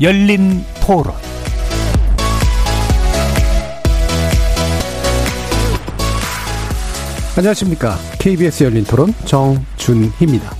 [0.00, 1.14] 열린 토론
[7.34, 7.96] 안녕하십니까.
[8.18, 10.50] KBS 열린 토론 정준희입니다.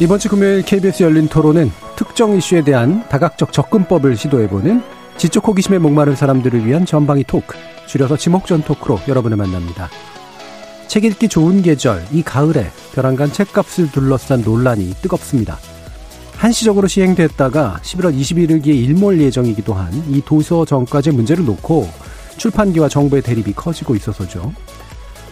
[0.00, 4.82] 이번 주 금요일 KBS 열린 토론은 특정 이슈에 대한 다각적 접근법을 시도해보는
[5.16, 7.56] 지적 호기심에 목마른 사람들을 위한 전방위 토크,
[7.86, 9.88] 줄여서 지목전 토크로 여러분을 만납니다.
[10.88, 15.58] 책 읽기 좋은 계절, 이 가을에 벼랑간 책값을 둘러싼 논란이 뜨겁습니다.
[16.36, 21.88] 한시적으로 시행됐다가 11월 21일기에 일몰 예정이기도 한 이 도서 정가제 문제를 놓고
[22.36, 24.52] 출판기와 정부의 대립이 커지고 있어서죠.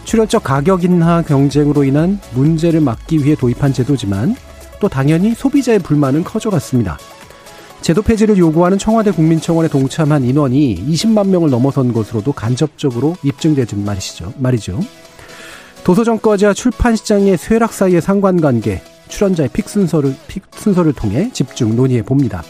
[0.03, 4.35] 출혈적 가격 인하 경쟁으로 인한 문제를 막기 위해 도입한 제도지만
[4.79, 6.97] 또 당연히 소비자의 불만은 커져갔습니다.
[7.81, 14.33] 제도 폐지를 요구하는 청와대 국민청원에 동참한 인원이 20만 명을 넘어선 것으로도 간접적으로 입증되진 말이죠.
[14.37, 14.79] 말이죠.
[15.85, 22.41] 도서정가제와 출판시장의 쇠락 사이의 상관관계, 출연자의 pick 순서를, pick 순서를 통해 집중 논의해 봅니다.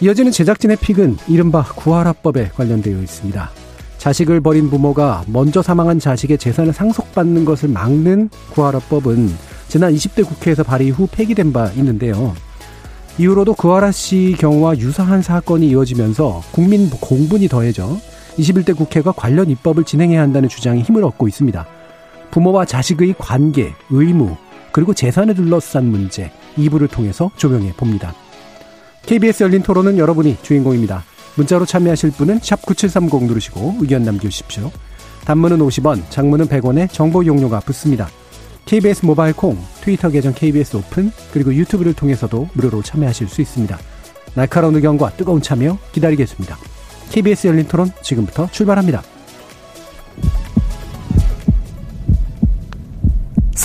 [0.00, 3.50] 이어지는 제작진의 pick은 이른바 구하라법에 관련되어 있습니다.
[3.98, 9.28] 자식을 버린 부모가 먼저 사망한 자식의 재산을 상속받는 것을 막는 구하라법은
[9.66, 12.34] 지난 20대 국회에서 발의 후 폐기된 바 있는데요.
[13.18, 17.98] 이후로도 구하라 씨 경우와 유사한 사건이 이어지면서 국민 공분이 더해져
[18.38, 21.81] 21대 국회가 관련 입법을 진행해야 한다는 주장이 힘을 얻고 있습니다.
[22.32, 24.36] 부모와 자식의 관계, 의무,
[24.72, 28.14] 그리고 재산을 둘러싼 문제 2부를 통해서 조명해 봅니다.
[29.02, 31.04] KBS 열린 토론은 여러분이 주인공입니다.
[31.36, 34.70] 문자로 참여하실 분은 9730 누르시고 의견 남겨주십시오.
[35.24, 38.08] 단문은 50원, 장문은 100원에 정보 용료가 붙습니다.
[38.64, 43.78] KBS 모바일 콩, 트위터 계정 KBS 오픈, 그리고 유튜브를 통해서도 무료로 참여하실 수 있습니다.
[44.34, 46.56] 날카로운 의견과 뜨거운 참여 기다리겠습니다.
[47.10, 49.02] KBS 열린 토론 지금부터 출발합니다.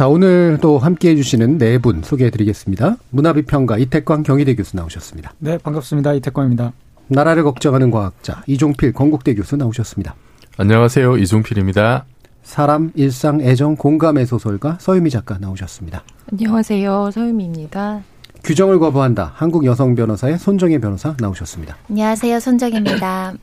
[0.00, 2.96] 자, 오늘 또 함께 해주시는 네 분 소개해 드리겠습니다.
[3.10, 5.34] 문화비평가 이태광 경희대 교수 나오셨습니다.
[5.40, 6.14] 네, 반갑습니다.
[6.14, 6.72] 이태광입니다.
[7.08, 10.14] 나라를 걱정하는 과학자 이종필 건국대 교수 나오셨습니다.
[10.56, 11.18] 안녕하세요.
[11.18, 12.06] 이종필입니다.
[12.42, 16.02] 사람, 일상, 애정, 공감의 소설가 서유미 작가 나오셨습니다.
[16.32, 17.10] 안녕하세요.
[17.12, 18.00] 서유미입니다.
[18.42, 19.32] 규정을 거부한다.
[19.34, 21.76] 한국 여성 변호사의 손정혜 변호사 나오셨습니다.
[21.90, 22.40] 안녕하세요.
[22.40, 23.34] 손정혜입니다.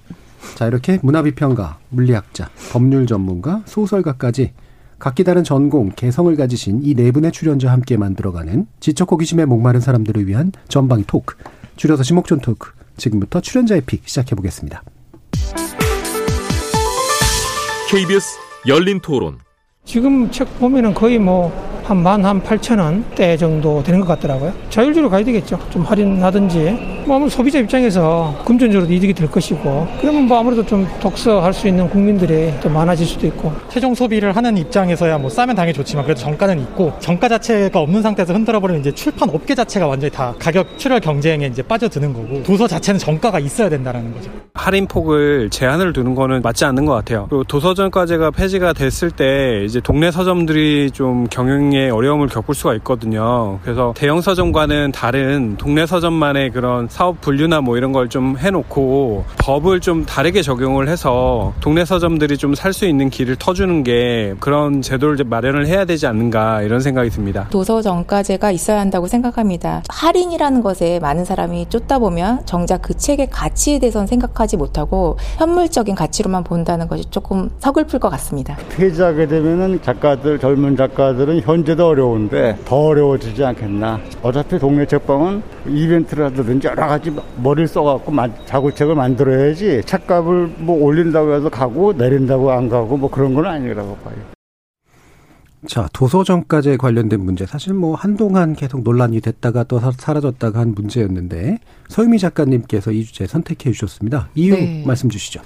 [0.56, 4.53] 자, 이렇게 문화비평가, 물리학자, 법률 전문가, 소설가까지
[4.99, 10.27] 각기 다른 전공, 개성을 가지신 이 네 분의 출연자와 함께 만들어가는 지적 호기심에 목마른 사람들을
[10.27, 11.35] 위한 전방 토크,
[11.75, 12.71] 줄여서 시목전 토크.
[12.97, 14.81] 지금부터 출연자의 픽 시작해 보겠습니다.
[17.89, 18.37] KBS
[18.67, 19.46] 열린 토론.
[19.87, 21.49] 지금 책 보면은 거의 뭐
[21.87, 24.51] 한 만 한 팔천 원대 정도 되는 것 같더라고요.
[24.69, 25.57] 자율적으로 가야 되겠죠.
[25.69, 27.05] 좀 할인하든지.
[27.07, 31.89] 뭐 아무래도 소비자 입장에서 금전적으로도 이득이 될 것이고 그러면 뭐 아무래도 좀 독서할 수 있는
[31.89, 36.59] 국민들이 더 많아질 수도 있고 최종 소비를 하는 입장에서야 뭐 싸면 당연히 좋지만 그래도 정가는
[36.59, 40.99] 있고 정가 자체가 없는 상태에서 흔들어 버리면 이제 출판 업계 자체가 완전히 다 가격 출혈
[40.99, 44.29] 경쟁에 이제 빠져드는 거고 도서 자체는 정가가 있어야 된다라는 거죠.
[44.53, 47.27] 할인 폭을 제한을 두는 거는 맞지 않는 것 같아요.
[47.29, 53.59] 그리고 도서전과제가 폐지가 됐을 때 이제 동네 서점들이 좀 경영에 어려움을 겪을 수가 있거든요.
[53.63, 59.81] 그래서 대형 서점과는 다른 동네 서점만의 그런 사업 분류나 뭐 이런 걸 좀 해놓고 법을
[59.81, 65.23] 좀 다르게 적용을 해서 동네 서점들이 좀 살 수 있는 길을 터주는 게 그런 제도를
[65.25, 67.47] 마련을 해야 되지 않는가 이런 생각이 듭니다.
[67.49, 69.83] 도서 정가제가 있어야 한다고 생각합니다.
[69.89, 76.44] 할인이라는 것에 많은 사람이 쫓다 보면 정작 그 책의 가치에 대해서는 생각하지 못하고 현물적인 가치로만
[76.45, 78.56] 본다는 것이 조금 서글플 것 같습니다.
[78.69, 83.99] 폐지하게 되면은 작가들 젊은 작가들은 현재도 어려운데 더 어려워지지 않겠나.
[84.21, 88.13] 어차피 동네 책방은 이벤트를 하든지 여러 가지 머리를 써갖고
[88.45, 94.15] 자구책을 만들어야지 책값을 뭐 올린다고 해서 가고 내린다고 안 가고 뭐 그런 건 아니라고 봐요.
[95.67, 97.45] 자, 도서정가제 관련된 문제.
[97.45, 101.57] 사실 뭐 한동안 계속 논란이 됐다가 또 사라졌다가 한 문제였는데
[101.89, 104.29] 서유미 작가님께서 이 주제 선택해 주셨습니다.
[104.35, 104.83] 이유 네.
[104.85, 105.41] 말씀 주시죠.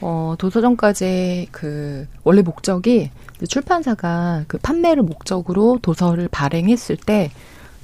[0.00, 3.10] 어, 도서정가제 그 원래 목적이
[3.46, 7.30] 출판사가 그 판매를 목적으로 도서를 발행했을 때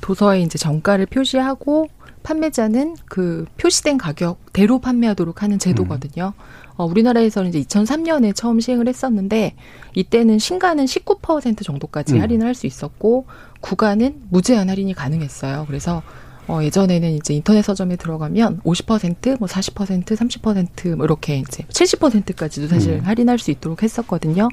[0.01, 1.89] 도서에 이제 정가를 표시하고
[2.23, 6.33] 판매자는 그 표시된 가격대로 판매하도록 하는 제도거든요.
[6.37, 6.43] 음.
[6.77, 9.55] 어, 우리나라에서는 이제 2003년에 처음 시행을 했었는데
[9.95, 12.21] 이때는 신가는 19% 정도까지 음.
[12.21, 13.27] 할인을 할 수 있었고
[13.61, 15.65] 구간은 무제한 할인이 가능했어요.
[15.67, 16.03] 그래서
[16.49, 23.01] 어, 예전에는 이제 인터넷 서점에 들어가면 50%, 뭐 40%, 30%뭐 이렇게 이제 70%까지도 사실 음.
[23.05, 24.49] 할인할 수 있도록 했었거든요.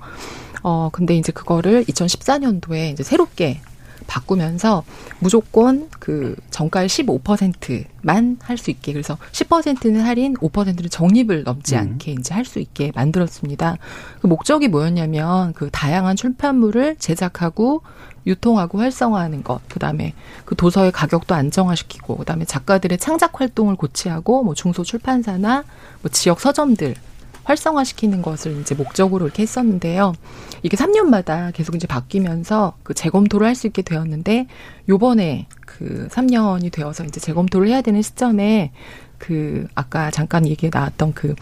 [0.63, 3.61] 어, 근데 이제 그거를 2014년도에 이제 새롭게
[4.07, 4.83] 바꾸면서
[5.19, 11.79] 무조건 그 정가의 15%만 할 수 있게 그래서 10%는 할인, 5%는 적립을 넘지 음.
[11.79, 13.77] 않게 이제 할 수 있게 만들었습니다.
[14.21, 17.81] 그 목적이 뭐였냐면 그 다양한 출판물을 제작하고
[18.25, 20.13] 유통하고 활성화하는 것, 그 다음에
[20.45, 25.63] 그 도서의 가격도 안정화시키고, 그 다음에 작가들의 창작 활동을 고취하고, 뭐 중소 출판사나
[26.01, 26.95] 뭐 지역 서점들
[27.43, 30.13] 활성화시키는 것을 이제 목적으로 이렇게 했었는데요.
[30.61, 34.47] 이게 3년마다 계속 이제 바뀌면서 그 재검토를 할 수 있게 되었는데,
[34.89, 38.71] 요번에 그 3년이 되어서 이제 재검토를 해야 되는 시점에
[39.17, 41.35] 그 아까 잠깐 얘기에 나왔던 그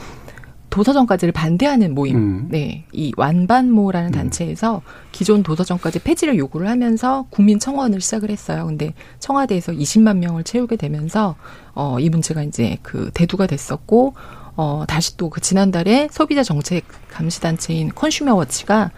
[0.69, 2.47] 도서정가제를 반대하는 모임, 음.
[2.49, 4.81] 네, 이 완반모라는 단체에서
[5.11, 8.65] 기존 도서정가제 폐지를 요구를 하면서 국민 청원을 시작을 했어요.
[8.65, 11.35] 근데 청와대에서 20만 명을 채우게 되면서
[11.73, 14.13] 어, 이 문제가 이제 그 대두가 됐었고,
[14.55, 18.91] 어, 다시 또 그 지난달에 소비자 정책 감시단체인 컨슈머워치가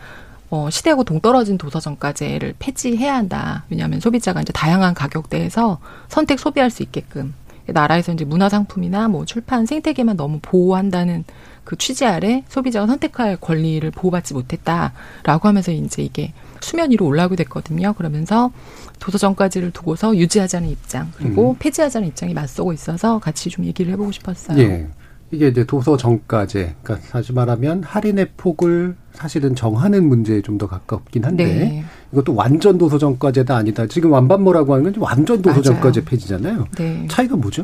[0.50, 3.64] 어, 시대하고 동떨어진 도서정가제를 폐지해야 한다.
[3.70, 5.80] 왜냐하면 소비자가 이제 다양한 가격대에서
[6.10, 7.34] 선택 소비할 수 있게끔
[7.66, 11.24] 나라에서 이제 문화상품이나 뭐 출판 생태계만 너무 보호한다는
[11.64, 17.94] 그 취지 아래 소비자가 선택할 권리를 보호받지 못했다라고 하면서 이제 이게 수면 위로 올라오게 됐거든요.
[17.94, 18.52] 그러면서
[19.00, 21.56] 도서정가제를 두고서 유지하자는 입장 그리고 음.
[21.58, 24.60] 폐지하자는 입장이 맞서고 있어서 같이 좀 얘기를 해보고 싶었어요.
[24.60, 24.88] 예.
[25.34, 31.26] 이게 이제 도서 정가제, 그러니까 다시 말하면 할인의 폭을 사실은 정하는 문제에 좀 더 가깝긴
[31.26, 31.84] 한데 네.
[32.12, 33.88] 이것도 완전 도서 정가제다 아니다.
[33.88, 35.62] 지금 완반모라고 하는 건 완전 도서.
[35.64, 36.68] 정가제 폐지잖아요.
[36.78, 37.08] 네.
[37.10, 37.64] 차이가 뭐죠?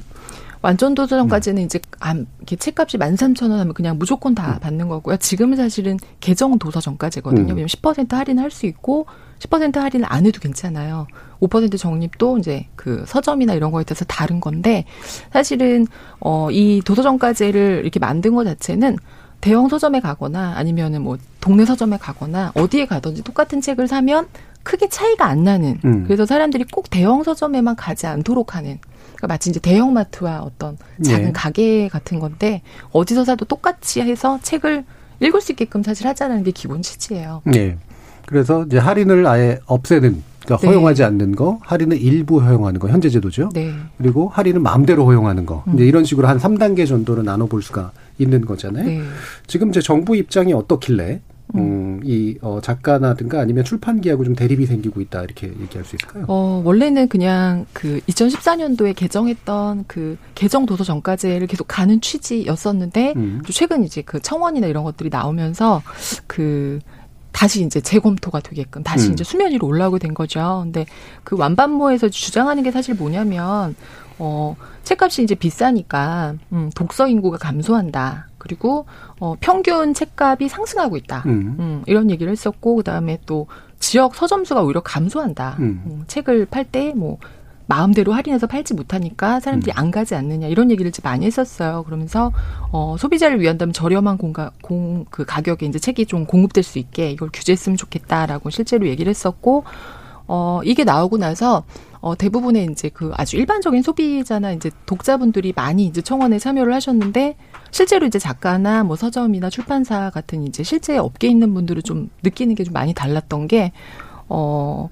[0.64, 5.18] 완전 도서정까지는 이제 안, 이렇게 책값이 13,000원 하면 그냥 무조건 다 받는 거고요.
[5.18, 7.44] 지금은 사실은 개정 도서정가제거든요.
[7.44, 7.48] 음.
[7.50, 9.06] 왜냐면 10% 할인할 수 있고
[9.40, 11.08] 10% 할인을 안 해도 괜찮아요.
[11.42, 14.86] 5% 적립도 이제 그 서점이나 이런 거에 따라서 다른 건데
[15.32, 15.88] 사실은
[16.20, 18.98] 어 이 도서정가제를 이렇게 만든 것 자체는
[19.42, 24.28] 대형 서점에 가거나 아니면은 뭐 동네 서점에 가거나 어디에 가든지 똑같은 책을 사면
[24.64, 26.04] 크게 차이가 안 나는 음.
[26.06, 28.80] 그래서 사람들이 꼭 대형 서점에만 가지 않도록 하는
[29.16, 31.32] 그러니까 마치 이제 대형마트와 어떤 작은 예.
[31.32, 34.84] 가게 같은 건데 어디서 사도 똑같이 해서 책을
[35.22, 37.42] 읽을 수 있게끔 사실 하자는 게 기본 취지예요.
[37.56, 37.78] 예.
[38.30, 40.68] 그래서 이제 할인을 아예 없애는 그러니까 네.
[40.68, 43.50] 허용하지 않는 거, 할인을 일부 허용하는 거 현재 제도죠.
[43.54, 43.74] 네.
[43.98, 45.64] 그리고 할인을 마음대로 허용하는 거.
[45.68, 45.74] 음.
[45.74, 48.86] 이제 이런 식으로 한 3단계 정도로 나눠 볼 수가 있는 거잖아요.
[48.86, 49.02] 네.
[49.48, 51.22] 지금 이제 정부 입장이 어떻길래
[51.56, 56.26] 음, 이 어, 작가나든가 아니면 출판기하고 좀 대립이 생기고 있다 이렇게 얘기할 수 있을까요?
[56.28, 63.42] 어, 원래는 그냥 그 2014년도에 개정했던 그 개정 도서 정가제를 계속 가는 취지였었는데 음.
[63.46, 65.82] 또 최근 이제 그 청원이나 이런 것들이 나오면서
[66.28, 66.80] 그
[67.40, 69.14] 다시 이제 재검토가 되게끔 다시 음.
[69.14, 70.60] 이제 수면 위로 올라오게 된 거죠.
[70.62, 70.86] 근데
[71.24, 73.78] 그 완반모에서 주장하는 게 사실 뭐냐면
[74.18, 78.28] 어 책값이 이제 비싸니까 음 독서 인구가 감소한다.
[78.40, 78.88] 그리고
[79.22, 81.24] 어 평균 책값이 상승하고 있다.
[81.28, 81.56] 음.
[81.60, 83.48] 음, 이런 얘기를 했었고 그다음에 또
[83.80, 85.56] 지역 서점 수가 오히려 감소한다.
[85.60, 85.82] 음.
[85.86, 87.20] 음, 책을 팔 때 뭐
[87.70, 91.84] 마음대로 할인해서 팔지 못하니까 사람들이 안 가지 않느냐 이런 얘기를 이제 많이 했었어요.
[91.84, 92.32] 그러면서
[92.72, 97.30] 어 소비자를 위한다면 저렴한 공가 공 그 가격에 이제 책이 좀 공급될 수 있게 이걸
[97.32, 99.64] 규제했으면 좋겠다라고 실제로 얘기를 했었고
[100.28, 101.64] 어 이게 나오고 나서
[102.02, 107.36] 어 대부분의 이제 그 아주 일반적인 소비자나 이제 독자분들이 많이 이제 청원에 참여를 하셨는데
[107.72, 112.64] 실제로 이제 작가나 뭐 서점이나 출판사 같은 이제 실제 업계에 있는 분들은 좀 느끼는 게
[112.64, 113.72] 좀 많이 달랐던 게
[114.32, 114.90] 어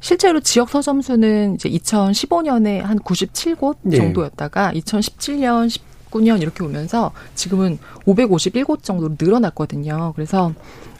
[0.00, 3.96] 실제로 지역 서점 수는 이제 2015년에 한 97곳 네.
[3.96, 5.68] 정도였다가 2017년
[6.10, 10.12] 19년 이렇게 오면서 지금은 551곳 정도로 늘어났거든요.
[10.14, 10.52] 그래서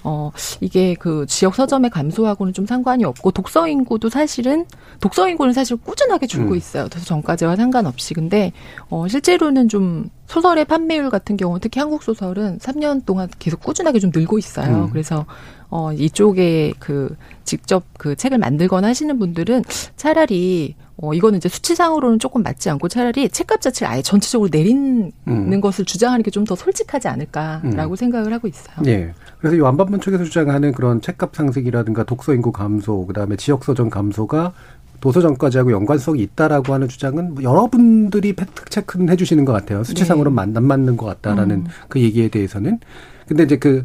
[0.08, 4.64] 어 이게 그 지역 서점의 감소하고는 좀 상관이 없고 독서 인구도 사실은
[5.00, 6.56] 독서 인구는 사실 꾸준하게 줄고 음.
[6.56, 6.88] 있어요.
[6.88, 8.14] 도서 정가제와 상관없이.
[8.14, 8.52] 근데
[8.88, 14.10] 어 실제로는 좀 소설의 판매율 같은 경우 특히 한국 소설은 3년 동안 계속 꾸준하게 좀
[14.14, 14.84] 늘고 있어요.
[14.84, 14.90] 음.
[14.90, 15.26] 그래서
[15.68, 19.62] 어 이쪽에 그 직접 그 책을 만들거나 하시는 분들은
[19.96, 25.60] 차라리 어 이거는 이제 수치상으로는 조금 맞지 않고 차라리 책값 자체를 아예 전체적으로 내리는 음.
[25.60, 27.96] 것을 주장하는 게 좀 더 솔직하지 않을까라고 음.
[27.96, 28.76] 생각을 하고 있어요.
[28.86, 29.12] 예.
[29.38, 34.52] 그래서 이 완반문 쪽에서 주장하는 그런 책값 상승이라든가 독서 인구 감소, 그다음에 지역 서점 감소가
[35.00, 39.84] 도서정가제하고 연관성이 있다라고 하는 주장은 뭐 여러분들이 팩트 체크는 해주시는 것 같아요.
[39.84, 41.66] 수치상으로는 맞- 안 맞는 것 같다라는 음.
[41.88, 42.80] 그 얘기에 대해서는.
[43.28, 43.84] 근데 이제 그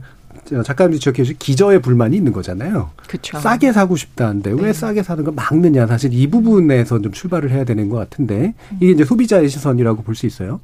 [0.65, 2.91] 작가님이 지적해 주신 기저의 불만이 있는 거잖아요.
[3.07, 3.39] 그렇죠.
[3.39, 4.73] 싸게 사고 싶다는데 왜 네.
[4.73, 5.88] 싸게 사는 걸 막느냐.
[5.88, 10.25] 사실 이 부분에서 좀 출발을 해야 되는 것 같은데 이게 이제 소비자의 시선이라고 볼 수
[10.27, 10.59] 있어요.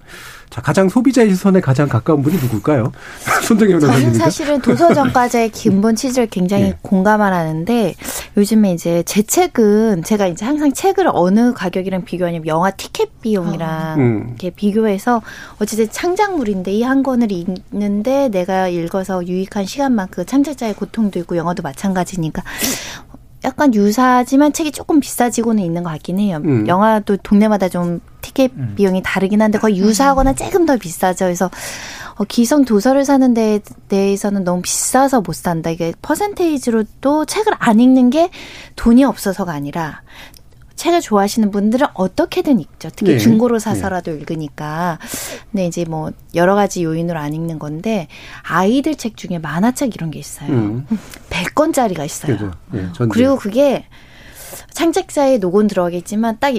[0.50, 2.91] 자, 가장 소비자의 시선에 가장 가까운 분이 누굴까요?
[3.48, 4.13] 손정혜 저는 변호사님.
[4.15, 6.77] 사실은 도서정가제의 기본 취지를 굉장히 네.
[6.82, 7.94] 공감을 하는데
[8.36, 14.25] 요즘에 이제 제 책은 제가 이제 항상 책을 어느 가격이랑 비교하냐면 영화 티켓 비용이랑 음.
[14.29, 15.22] 이렇게 비교해서
[15.60, 22.41] 어쨌든 창작물인데 이 한 권을 읽는데 내가 읽어서 유익한 시간만큼 창작자의 고통도 있고 영화도 마찬가지니까
[23.43, 26.41] 약간 유사하지만 책이 조금 비싸지고는 있는 것 같긴 해요.
[26.43, 26.67] 음.
[26.67, 31.25] 영화도 동네마다 좀 티켓 비용이 다르긴 한데 거의 유사하거나 조금 더 비싸죠.
[31.25, 31.50] 그래서
[32.15, 35.69] 어, 기성 도서를 사는 데 대해서는 너무 비싸서 못 산다.
[35.69, 38.29] 이게 퍼센테이지로도 책을 안 읽는 게
[38.75, 40.01] 돈이 없어서가 아니라
[40.79, 42.89] 책을 좋아하시는 분들은 어떻게든 읽죠.
[42.95, 43.17] 특히 네.
[43.17, 44.98] 중고로 사서라도 읽으니까.
[45.51, 48.07] 근데 이제 뭐 여러 가지 요인으로 안 읽는 건데
[48.43, 50.50] 아이들 책 중에 만화책 이런 게 있어요.
[50.50, 50.88] 음.
[51.29, 52.53] 100권짜리가 있어요.
[52.93, 53.12] 전제.
[53.12, 53.86] 그리고 그게
[54.71, 56.53] 창작자의 노고는 들어가겠지만 딱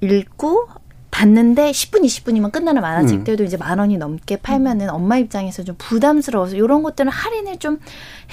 [0.00, 0.68] 읽고
[1.16, 6.82] 봤는데 10분, 20분이면 끝나는 만화책들도 이제 만 원이 넘게 팔면은 엄마 입장에서 좀 부담스러워서 이런
[6.82, 7.78] 것들은 할인을 좀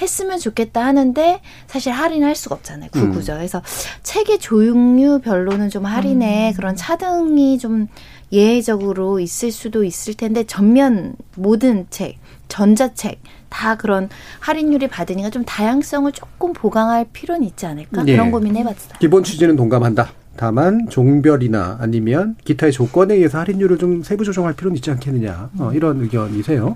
[0.01, 2.89] 했으면 좋겠다 하는데 사실 할인할 수가 없잖아요.
[2.97, 3.11] 음.
[3.11, 3.35] 구구죠.
[3.35, 3.61] 그래서
[4.03, 7.87] 책의 종류별로는 좀 할인에 그런 차등이 좀
[8.33, 12.17] 예외적으로 있을 수도 있을 텐데 전면 모든 책,
[12.49, 14.09] 전자책 다 그런
[14.41, 18.03] 할인율이 받으니까 좀 다양성을 조금 보강할 필요는 있지 않을까?
[18.07, 18.11] 예.
[18.11, 18.95] 그런 고민 해봤어요.
[18.99, 20.22] 기본 취지는 동감한다.
[20.35, 26.01] 다만 종별이나 아니면 기타의 조건에 의해서 할인율을 좀 세부 조정할 필요는 있지 않겠느냐 어, 이런
[26.01, 26.75] 의견이세요.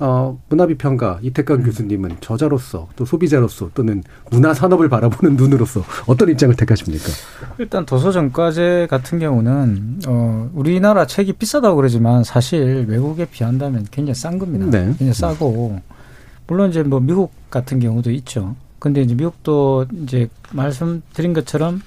[0.00, 7.06] 어, 문화비평가 이태강 교수님은 저자로서 또 소비자로서 또는 문화 산업을 바라보는 눈으로서 어떤 입장을 택하십니까?
[7.58, 14.66] 일단 도서정가제 같은 경우는 어 우리나라 책이 비싸다고 그러지만 사실 외국에 비한다면 굉장히 싼 겁니다.
[14.66, 14.84] 네.
[14.86, 15.80] 굉장히 싸고
[16.46, 18.54] 물론 이제 뭐 미국 같은 경우도 있죠.
[18.78, 21.82] 근데 이제 미국도 이제 말씀드린 것처럼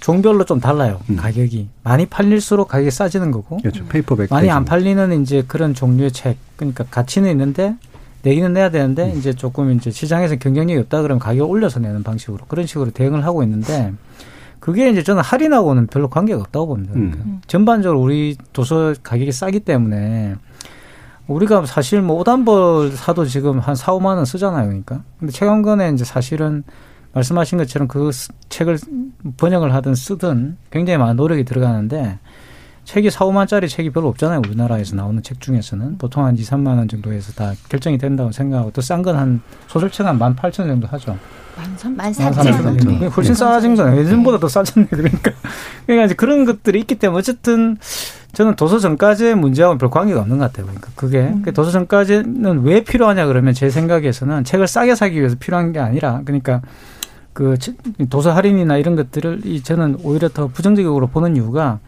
[0.00, 1.00] 종별로 좀 달라요.
[1.16, 3.84] 가격이 많이 팔릴수록 가격이 싸지는 거고 그렇죠.
[3.86, 4.64] 페이퍼백 많이 안.
[4.64, 7.76] 팔리는 이제 그런 종류의 책 그러니까 가치는 있는데
[8.22, 12.66] 내기는 내야 되는데 이제 조금 이제 시장에서 경쟁력이 없다 그러면 가격 올려서 내는 방식으로 그런
[12.66, 13.92] 식으로 대응을 하고 있는데
[14.58, 16.92] 그게 이제 저는 할인하고는 별로 관계가 없다고 봅니다.
[16.92, 20.34] 그러니까 전반적으로 우리 도서 가격이 싸기 때문에
[21.26, 24.66] 우리가 사실 뭐 옷 한 벌 사도 지금 한 4, 5만 원 쓰잖아요.
[24.66, 25.02] 그러니까.
[25.18, 26.64] 근데 책 한 권에 이제 사실은
[27.12, 28.78] 말씀하신 것처럼 그 스- 책을
[29.36, 32.18] 번역을 하든 쓰든 굉장히 많은 노력이 들어가는데
[32.84, 34.40] 책이 4, 5만짜리 책이 별로 없잖아요.
[34.46, 35.98] 우리나라에서 나오는 책 중에서는.
[35.98, 40.06] 보통 한 2, 3만 원 정도에서 다 결정이 된다고 생각하고 또 싼 건 한 소설책
[40.06, 41.16] 한 18,000원 정도 하죠.
[41.56, 41.76] 만
[42.12, 43.08] 삼천 원 정도.
[43.10, 43.96] 훨씬 싸진 거예요.
[44.00, 44.88] 예전보다 더 싸졌네.
[44.90, 45.30] 그러니까.
[45.86, 47.76] 그러니까 이제 그런 것들이 있기 때문에 어쨌든
[48.32, 50.66] 저는 도서정가제 문제하고는 별 관계가 없는 것 같아요.
[50.66, 55.78] 그러니까 그게 그 도서정가제는 왜 필요하냐 그러면 제 생각에서는 책을 싸게 사기 위해서 필요한 게
[55.80, 56.62] 아니라 그러니까
[57.32, 57.76] 그 치-
[58.10, 61.78] 도서 할인이나 이런 것들을 이 저는 오히려 더 부정적으로 보는 이유가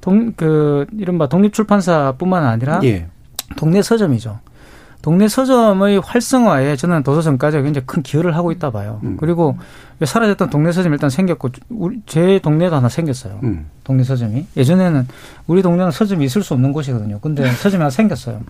[0.00, 3.06] 동 그 이른바 독립 출판사뿐만 아니라 예.
[3.56, 4.38] 동네 서점이죠.
[5.02, 9.00] 동네 서점의 활성화에 저는 도서점까지 굉장히 큰 기여를 하고 있다 봐요.
[9.04, 9.16] 음.
[9.18, 9.56] 그리고
[10.02, 13.38] 사라졌던 동네 서점이 일단 생겼고 우리 제 동네도 하나 생겼어요.
[13.44, 13.66] 음.
[13.84, 15.06] 동네 서점이 예전에는
[15.46, 17.20] 우리 동네는 서점이 있을 수 없는 곳이거든요.
[17.20, 18.40] 근데 서점이 하나 생겼어요.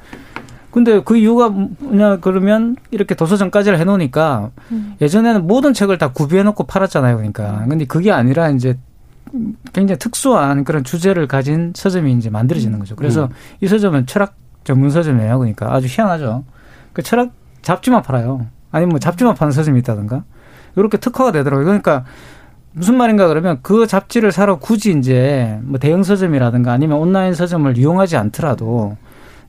[0.79, 4.51] 근데 그 이유가 뭐냐 그러면 이렇게 도서점까지를 해놓으니까
[5.01, 7.17] 예전에는 모든 책을 다 구비해놓고 팔았잖아요.
[7.17, 8.79] 그러니까 근데 그게 아니라 이제
[9.73, 12.95] 굉장히 특수한 그런 주제를 가진 서점이 이제 만들어지는 거죠.
[12.95, 13.29] 그래서 음.
[13.61, 15.39] 이 서점은 철학 전문 서점이에요.
[15.39, 16.45] 그러니까 아주 희한하죠.
[16.93, 17.33] 그 철학
[17.63, 18.47] 잡지만 팔아요.
[18.71, 20.23] 아니면 뭐 잡지만 파는 서점이 있다든가.
[20.77, 21.65] 이렇게 특화가 되더라고요.
[21.65, 22.05] 그러니까
[22.71, 28.17] 무슨 말인가 그러면 그 잡지를 사러 굳이 이제 뭐 대형 서점이라든가 아니면 온라인 서점을 이용하지
[28.17, 28.97] 않더라도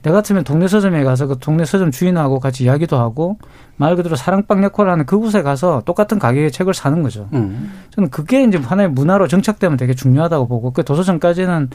[0.02, 3.38] 내 같으면 동네 서점에 가서 그 동네 서점 주인하고 같이 이야기도 하고
[3.76, 7.28] 말 그대로 사랑방 역할을 하는 그곳에 가서 똑같은 가격의 책을 사는 거죠.
[7.34, 7.72] 음.
[7.92, 11.70] 저는 그게 이제 하나의 문화로 정착되면 되게 중요하다고 보고 그 도서점까지는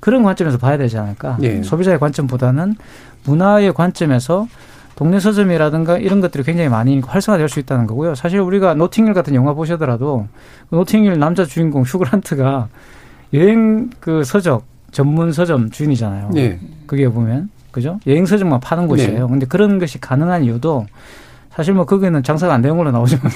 [0.00, 1.38] 그런 관점에서 봐야 되지 않을까.
[1.42, 1.62] 예.
[1.62, 2.76] 소비자의 관점보다는
[3.24, 4.46] 문화의 관점에서
[4.96, 8.14] 동네 서점이라든가 이런 것들이 굉장히 많이 활성화될 수 있다는 거고요.
[8.14, 10.26] 사실 우리가 노팅힐 같은 영화 보시더라도
[10.68, 12.68] 그 노팅힐 남자 주인공 휴 그랜트가
[13.32, 16.30] 여행 그 서적 전문 서점 주인이잖아요.
[16.36, 16.58] 예.
[16.86, 18.00] 그게 보면 그죠?
[18.06, 19.20] 여행 서점만 파는 곳이에요.
[19.20, 19.26] 네.
[19.26, 20.86] 근데 그런 것이 가능한 이유도
[21.54, 23.30] 사실 뭐 거기는 장사가 안 되는 걸로 나오지만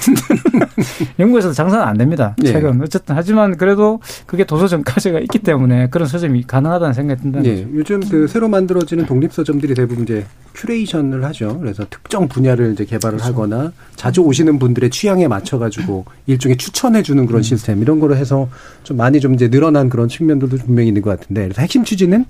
[1.19, 2.35] 영국에서도 장사는 안 됩니다.
[2.39, 2.53] 네.
[2.53, 7.75] 책은 어쨌든 하지만 그래도 그게 도서정가제가 있기 때문에 그런 서점이 가능하다는 생각이 든다는 예, 거죠.
[7.75, 10.25] 요즘 그 새로 만들어지는 독립 서점들이 대부분 이제
[10.55, 11.59] 큐레이션을 하죠.
[11.59, 13.33] 그래서 특정 분야를 이제 개발을 그렇죠.
[13.33, 17.27] 하거나 자주 오시는 분들의 취향에 맞춰 가지고 일종의 추천해 주는 음.
[17.27, 18.47] 그런 시스템 이런 거로 해서
[18.83, 22.25] 좀 많이 좀 이제 늘어난 그런 측면들도 분명히 있는 것 같은데 그래서 핵심 취지는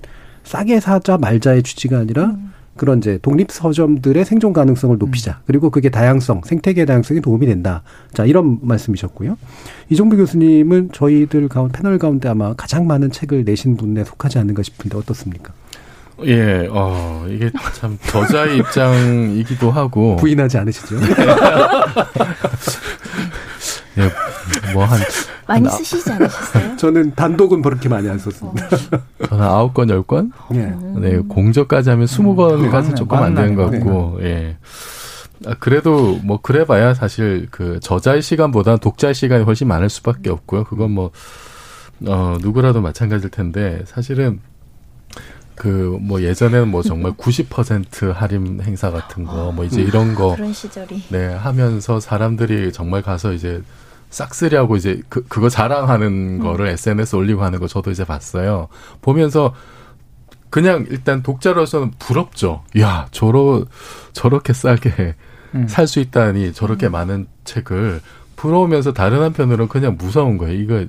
[0.46, 2.36] 싸게 사자 말자의 취지가 아니라
[2.76, 5.40] 그런 이제 독립 서점들의 생존 가능성을 높이자.
[5.46, 7.82] 그리고 그게 다양성, 생태계 다양성에 도움이 된다.
[8.12, 9.36] 자, 이런 말씀이셨고요.
[9.88, 14.96] 이종배 교수님은 저희들 가운데 패널 가운데 아마 가장 많은 책을 내신 분에 속하지 않는가 싶은데
[14.98, 15.52] 어떻습니까?
[16.24, 20.16] 예, 어, 이게 참 저자의 입장이기도 하고.
[20.16, 20.96] 부인하지 않으시죠?
[23.98, 25.00] 예, 뭐 한.
[25.46, 26.76] 많이 한 쓰시지 않으셨어요?
[26.78, 28.68] 저는 단독은 그렇게 많이 안 썼습니다.
[29.28, 30.32] 저는 아홉 건, 열 건?
[30.54, 30.74] 예.
[30.98, 33.70] 네, 공저까지 하면 스무 건까지 맞네, 조금 안 되는 것.
[33.70, 34.56] 같고, 예.
[35.46, 40.64] 아, 그래도 뭐 그래 봐야 사실 그 저자의 시간보다 독자의 시간이 훨씬 많을 수밖에 없고요.
[40.64, 41.10] 그건 뭐,
[42.06, 44.40] 어, 누구라도 마찬가지일 텐데, 사실은
[45.54, 51.04] 그뭐 예전에는 뭐 정말 90% 할인 행사 같은 거 뭐 이제 이런 거 그런 시절이.
[51.08, 53.62] 네, 하면서 사람들이 정말 가서 이제
[54.16, 58.68] 싹쓸이하고 이제 그, 그거 자랑하는 거를 SNS 올리고 하는 거 저도 이제 봤어요.
[59.02, 59.54] 보면서
[60.48, 62.64] 그냥 일단 독자로서는 부럽죠.
[62.80, 63.66] 야, 저러,
[64.14, 65.14] 저렇게 싸게
[65.54, 65.68] 음.
[65.68, 68.00] 살수 있다니 저렇게 많은 책을
[68.36, 70.58] 부러우면서 다른 한편으로는 그냥 무서운 거예요.
[70.58, 70.86] 이거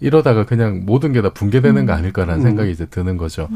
[0.00, 2.42] 이러다가 그냥 모든 게 다 붕괴되는 거 아닐까라는 음.
[2.42, 3.48] 생각이 이제 드는 거죠.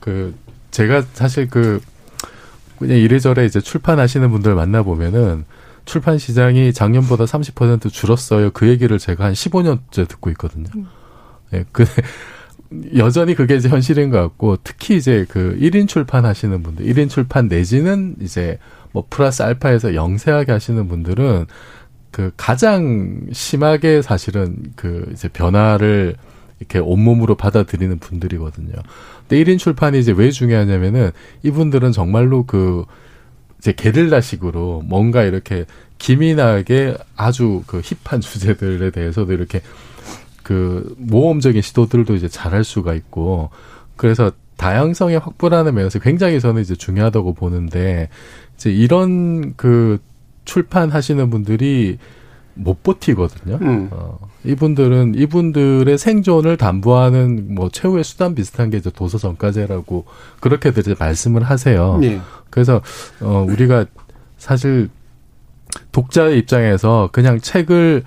[0.00, 0.34] 그
[0.72, 1.80] 제가 사실 그
[2.80, 5.44] 그냥 이래저래 이제 출판하시는 분들 만나보면은
[5.84, 8.50] 출판 시장이 작년보다 30% 줄었어요.
[8.50, 10.66] 그 얘기를 제가 한 15년째 듣고 있거든요.
[11.52, 11.84] 예, 그,
[12.96, 17.48] 여전히 그게 이제 현실인 것 같고, 특히 이제 그 1인 출판 하시는 분들, 1인 출판
[17.48, 18.58] 내지는 이제
[18.92, 21.46] 뭐 플러스 알파에서 영세하게 하시는 분들은
[22.10, 26.14] 그 가장 심하게 사실은 그 이제 변화를
[26.60, 28.72] 이렇게 온몸으로 받아들이는 분들이거든요.
[29.28, 31.10] 근데 1인 출판이 이제 왜 중요하냐면은
[31.42, 32.84] 이분들은 정말로 그
[33.64, 35.64] 이제 게릴라식으로 뭔가 이렇게
[35.96, 39.62] 기민하게 아주 그 힙한 주제들에 대해서도 이렇게
[40.42, 43.48] 그 모험적인 시도들도 이제 잘할 수가 있고
[43.96, 48.10] 그래서 다양성의 확보라는 면에서 굉장히 저는 이제 중요하다고 보는데
[48.54, 49.98] 이제 이런 그
[50.44, 51.96] 출판하시는 분들이
[52.52, 53.58] 못 버티거든요.
[53.62, 53.88] 음.
[53.90, 60.04] 어, 이분들은 이분들의 생존을 담보하는 뭐 최후의 수단 비슷한 게 이제 도서 정가제라고
[60.40, 61.98] 그렇게들 이제 말씀을 하세요.
[62.02, 62.20] 예.
[62.54, 62.80] 그래서
[63.20, 63.84] 어 우리가
[64.38, 64.88] 사실
[65.90, 68.04] 독자의 입장에서 그냥 책을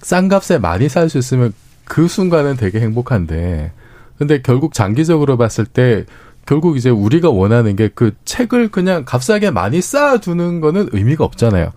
[0.00, 1.52] 싼 값에 많이 살 수 있으면
[1.84, 3.72] 그 순간은 되게 행복한데
[4.16, 6.06] 근데 결국 장기적으로 봤을 때
[6.46, 11.72] 결국 이제 우리가 원하는 게 그 책을 그냥 값싸게 많이 쌓아두는 거는 의미가 없잖아요.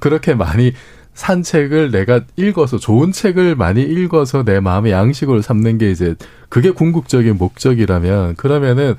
[0.00, 0.72] 그렇게 많이
[1.12, 6.14] 산 책을 내가 읽어서 좋은 책을 많이 읽어서 내 마음의 양식으로 삼는 게 이제
[6.48, 8.94] 그게 궁극적인 목적이라면 그러면은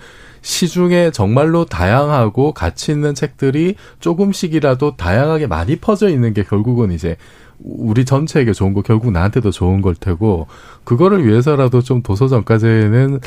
[0.47, 7.17] 시중에 정말로 다양하고 가치 있는 책들이 조금씩이라도 다양하게 많이 퍼져 있는 게 결국은 이제
[7.59, 10.47] 우리 전체에게 좋은 거 결국 나한테도 좋은 걸 테고
[10.85, 13.19] 그거를 위해서라도 좀 도서정가제는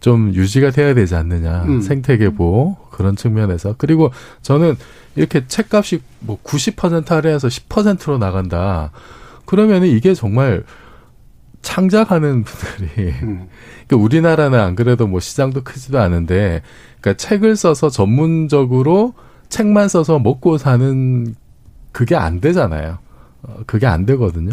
[0.00, 1.62] 좀 유지가 돼야 되지 않느냐.
[1.62, 1.80] 음.
[1.80, 3.76] 생태계 보호 그런 측면에서.
[3.78, 4.10] 그리고
[4.42, 4.74] 저는
[5.14, 8.90] 이렇게 책값이 뭐 90% 할인해서 10%로 나간다.
[9.44, 10.64] 그러면은 이게 정말
[11.64, 13.48] 창작하는 분들이 음.
[13.86, 16.62] 그러니까 우리나라는 안 그래도 뭐 시장도 크지도 않은데
[17.00, 19.14] 그러니까 책을 써서 전문적으로
[19.48, 21.34] 책만 써서 먹고 사는
[21.90, 22.98] 그게 안 되잖아요.
[23.42, 24.52] 어, 그게 안 되거든요.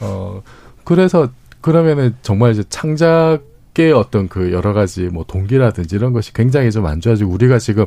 [0.00, 0.42] 어
[0.84, 1.28] 그래서
[1.60, 3.40] 그러면은 정말 이제 창작
[3.76, 7.86] 의 어떤 그 여러 가지 뭐 동기라든지 이런 것이 굉장히 좀 안 좋아지고 우리가 지금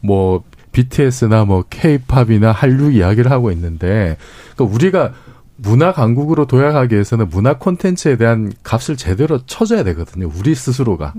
[0.00, 4.16] 뭐 BTS나 뭐 K-팝이나 한류 이야기를 하고 있는데
[4.54, 5.12] 그러니까 우리가
[5.56, 10.30] 문화 강국으로 도약하기 위해서는 문화 콘텐츠에 대한 값을 제대로 쳐줘야 되거든요.
[10.34, 11.14] 우리 스스로가.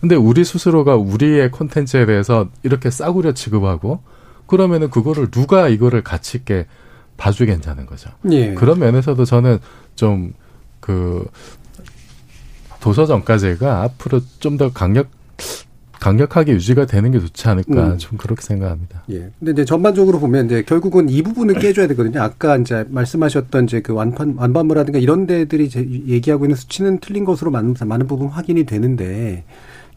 [0.00, 4.02] 근데 우리 스스로가 우리의 콘텐츠에 대해서 이렇게 싸구려 취급하고
[4.46, 6.66] 그러면은 그거를 누가 이거를 가치 있게
[7.16, 8.10] 봐주겠냐는 거죠.
[8.30, 8.54] 예.
[8.54, 9.58] 그런 면에서도 저는
[9.94, 10.34] 좀
[10.82, 11.24] 그
[12.80, 15.08] 도서 정가제가 앞으로 좀 더 강력
[16.02, 17.98] 강력하게 유지가 되는 게 좋지 않을까 음.
[17.98, 19.04] 좀 그렇게 생각합니다.
[19.10, 19.30] 예.
[19.38, 22.20] 근데 이제 전반적으로 보면 이제 결국은 이 부분을 깨줘야 되거든요.
[22.20, 25.70] 아까 이제 말씀하셨던 이제 그 완판, 완반무라든가 이런 데들이
[26.08, 29.44] 얘기하고 있는 수치는 틀린 것으로 많은, 많은 부분 확인이 되는데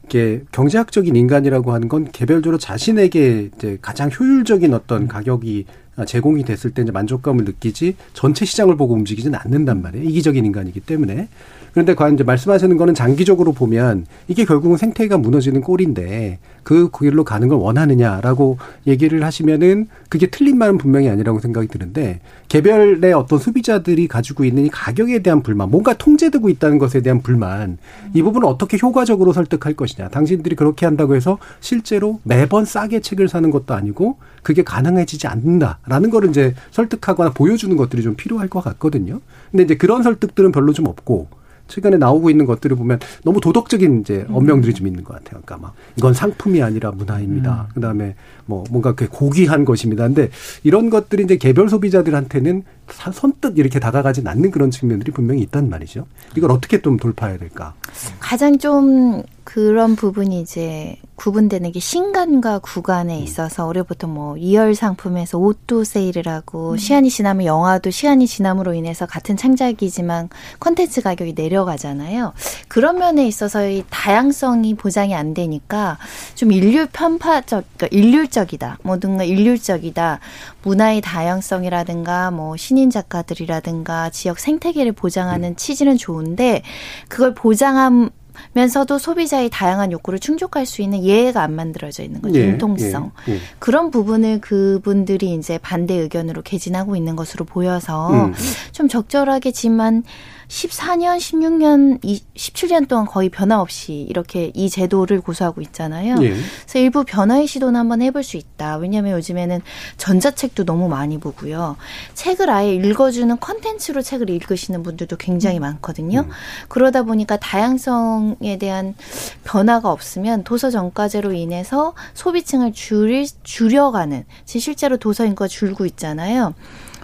[0.05, 5.65] 이게 경제학적인 인간이라고 하는 건 개별적으로 자신에게 이제 가장 효율적인 어떤 가격이
[6.05, 10.07] 제공이 됐을 때 이제 만족감을 느끼지 전체 시장을 보고 움직이지는 않는단 말이에요.
[10.07, 11.29] 이기적인 인간이기 때문에.
[11.75, 17.49] 그런데 과연 이제 말씀하시는 거는 장기적으로 보면 이게 결국은 생태계가 무너지는 꼴인데 그 길로 가는
[17.49, 18.57] 걸 원하느냐라고
[18.87, 24.69] 얘기를 하시면은 그게 틀린 말은 분명히 아니라고 생각이 드는데 개별의 어떤 소비자들이 가지고 있는 이
[24.69, 27.77] 가격에 대한 불만, 뭔가 통제되고 있다는 것에 대한 불만,
[28.13, 30.07] 이 부분을 어떻게 효과적으로 설득할 것이냐.
[30.07, 36.29] 당신들이 그렇게 한다고 해서 실제로 매번 싸게 책을 사는 것도 아니고 그게 가능해지지 않는다라는 거를
[36.29, 39.19] 이제 설득하거나 보여주는 것들이 좀 필요할 것 같거든요.
[39.51, 41.27] 근데 이제 그런 설득들은 별로 좀 없고
[41.67, 45.41] 최근에 나오고 있는 것들을 보면 너무 도덕적인 이제 언명들이 좀 있는 것 같아요.
[45.43, 47.69] 그러니까 막 이건 상품이 아니라 문화입니다.
[47.73, 50.03] 그다음에 뭐 뭔가 그 고귀한 것입니다.
[50.05, 50.29] 근데
[50.63, 56.05] 이런 것들이 이제 개별 소비자들한테는 사- 선뜻 이렇게 다가가진 않는 그런 측면들이 분명히 있단 말이죠.
[56.37, 57.73] 이걸 어떻게 좀 돌파해야 될까?
[58.19, 65.83] 가장 좀 그런 부분이 이제 구분되는 게 신간과 구간에 있어서 올해부터 뭐 2열 상품에서 옷도
[65.83, 66.77] 세일을 하고 음.
[66.77, 70.29] 시간이 지나면 영화도 시간이 지남으로 인해서 같은 창작이지만
[70.59, 72.33] 콘텐츠 가격이 내려가잖아요.
[72.67, 75.99] 그런 면에 있어서 이 다양성이 보장이 안 되니까
[76.33, 78.79] 좀 인류 편파적, 그러니까 일률적이다.
[78.83, 80.19] 뭐든가 일률적이다.
[80.63, 85.55] 문화의 다양성이라든가 뭐 신인 작가들이라든가 지역 생태계를 보장하는 음.
[85.55, 86.63] 취지는 좋은데
[87.07, 88.09] 그걸 보장함
[88.53, 92.39] 면서도 소비자의 다양한 욕구를 충족할 수 있는 예외가 안 만들어져 있는 거죠.
[92.39, 93.11] 예, 융통성.
[93.27, 93.39] 예, 예.
[93.59, 98.33] 그런 부분을 그분들이 이제 반대 의견으로 개진하고 있는 것으로 보여서 음.
[98.71, 100.03] 좀 적절하게지만
[100.47, 101.99] 14년, 16년,
[102.35, 106.15] 17년 동안 거의 변화 없이 이렇게 이 제도를 고수하고 있잖아요.
[106.21, 106.29] 예.
[106.29, 108.77] 그래서 일부 변화의 시도는 한번 해볼 수 있다.
[108.77, 109.61] 왜냐하면 요즘에는
[109.97, 111.77] 전자책도 너무 많이 보고요.
[112.13, 115.61] 책을 아예 읽어주는 컨텐츠로 책을 읽으시는 분들도 굉장히 음.
[115.61, 116.21] 많거든요.
[116.21, 116.29] 음.
[116.67, 118.95] 그러다 보니까 다양성에 대한
[119.43, 126.53] 변화가 없으면 도서 정가제로 인해서 소비층을 줄일, 줄여가는, 실제로 도서 인구가 줄고 있잖아요.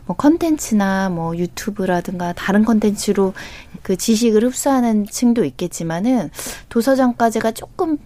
[0.06, 3.34] 뭐 컨텐츠나 뭐 유튜브라든가 다른 컨텐츠로
[3.82, 6.30] 그 지식을 흡수하는 층도 있겠지만은
[6.70, 7.98] 도서정가제가 조금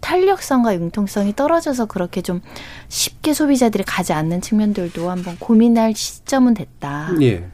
[0.00, 2.42] 탄력성과 융통성이 떨어져서 그렇게 좀
[2.88, 7.10] 쉽게 소비자들이 가지 않는 측면들도 한번 고민할 시점은 됐다.
[7.22, 7.46] 예.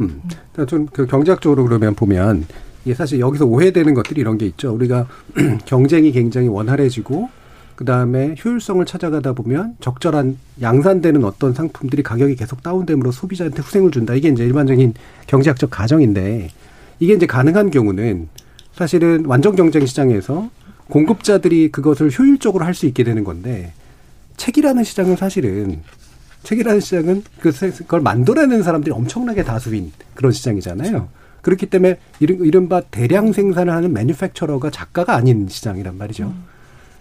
[0.00, 0.22] 음.
[0.66, 2.46] 좀그 경제학적으로 그러면 보면
[2.84, 4.72] 이게 사실 여기서 오해되는 것들이 이런 게 있죠.
[4.72, 5.06] 우리가
[5.66, 7.28] 경쟁이 굉장히 원활해지고
[7.76, 14.14] 그 다음에 효율성을 찾아가다 보면 적절한 양산되는 어떤 상품들이 가격이 계속 다운됨으로 소비자한테 후생을 준다.
[14.14, 14.94] 이게 이제 일반적인
[15.26, 16.48] 경제학적 가정인데
[17.00, 18.28] 이게 이제 가능한 경우는
[18.72, 20.48] 사실은 완전 경쟁 시장에서
[20.88, 23.72] 공급자들이 그것을 효율적으로 할 수 있게 되는 건데
[24.38, 25.82] 책이라는 시장은 사실은
[26.44, 31.08] 책이라는 시장은 그걸 만들어내는 사람들이 엄청나게 다수인 그런 시장이잖아요.
[31.42, 36.24] 그렇기 때문에 이른바 대량 생산을 하는 매뉴팩처러가 작가가 아닌 시장이란 말이죠.
[36.24, 36.55] 음.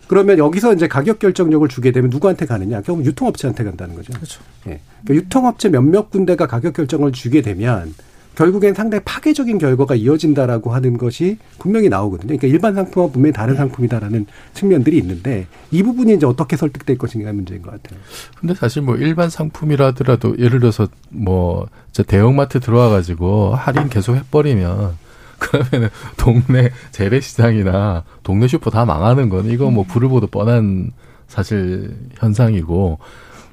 [0.07, 2.81] 그러면 여기서 이제 가격 결정력을 주게 되면 누구한테 가느냐?
[2.81, 4.13] 결국 유통업체한테 간다는 거죠.
[4.13, 4.41] 그렇죠.
[4.67, 4.79] 예.
[5.03, 7.93] 그러니까 유통업체 몇몇 군데가 가격 결정을 주게 되면
[8.35, 12.27] 결국엔 상당히 파괴적인 결과가 이어진다라고 하는 것이 분명히 나오거든요.
[12.27, 17.61] 그러니까 일반 상품은 분명히 다른 상품이다라는 측면들이 있는데 이 부분이 이제 어떻게 설득될 것인가 문제인
[17.61, 17.99] 것 같아요.
[18.37, 21.67] 근데 사실 뭐 일반 상품이라더라도 예를 들어서 뭐
[22.05, 25.04] 대형마트 들어와 가지고 할인 계속 해버리면
[25.39, 30.91] 그러면은 동네 재래시장이나 동네 슈퍼 다 망하는 건 이거 뭐 불을 보도 뻔한
[31.27, 32.99] 사실 현상이고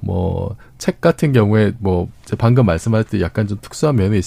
[0.01, 4.25] 뭐 책 같은 경우에 뭐 방금 말씀하실 때 약간 좀 특수한 면이 있,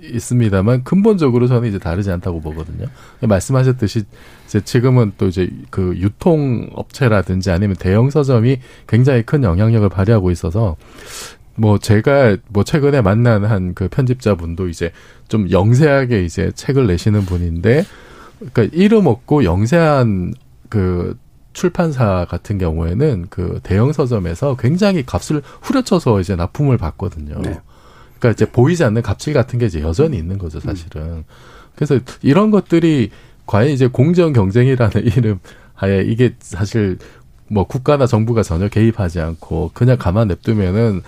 [0.00, 2.86] 있습니다만 근본적으로 저는 이제 다르지 않다고 보거든요.
[3.22, 4.04] 말씀하셨듯이
[4.46, 10.76] 이제 지금은 또 이제 그 유통 업체라든지 아니면 대형 서점이 굉장히 큰 영향력을 발휘하고 있어서
[11.56, 14.92] 뭐 제가 뭐 최근에 만난 한 그 편집자분도 이제
[15.28, 17.84] 좀 영세하게 이제 책을 내시는 분인데
[18.38, 20.34] 그러니까 이름 없고 영세한
[20.68, 21.16] 그
[21.52, 27.34] 출판사 같은 경우에는 그 대형 서점에서 굉장히 값을 후려쳐서 이제 납품을 받거든요.
[27.40, 27.60] 네.
[28.18, 31.24] 그러니까 이제 보이지 않는 값질 같은 게 이제 여전히 있는 거죠, 사실은.
[31.74, 33.10] 그래서 이런 것들이
[33.46, 35.38] 과연 이제 공정 경쟁이라는 이름
[35.74, 36.98] 하에 이게 사실
[37.48, 41.02] 뭐 국가나 정부가 전혀 개입하지 않고 그냥 가만 냅두면은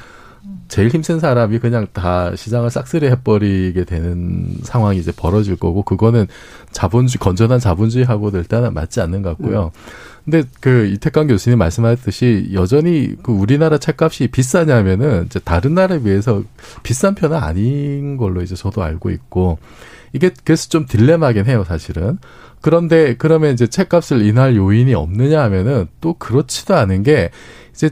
[0.68, 6.27] 제일 힘센 사람이 그냥 다 시장을 싹쓸이 해버리게 되는 상황이 이제 벌어질 거고 그거는
[6.70, 9.72] 자본주의 건전한 자본주의하고도 일단은 맞지 않는 것 같고요.
[9.74, 9.81] 음.
[10.24, 16.42] 근데 그 이태강 교수님 말씀하셨듯이 여전히 그 우리나라 책값이 비싸냐면은 이제 다른 나라에 비해서
[16.83, 19.59] 비싼 편은 아닌 걸로 이제 저도 알고 있고
[20.12, 22.18] 이게 그래서 좀 딜레마긴 해요, 사실은.
[22.61, 27.31] 그런데 그러면 이제 책값을 인할 요인이 없느냐 하면은 또 그렇지도 않은 게
[27.72, 27.90] 이제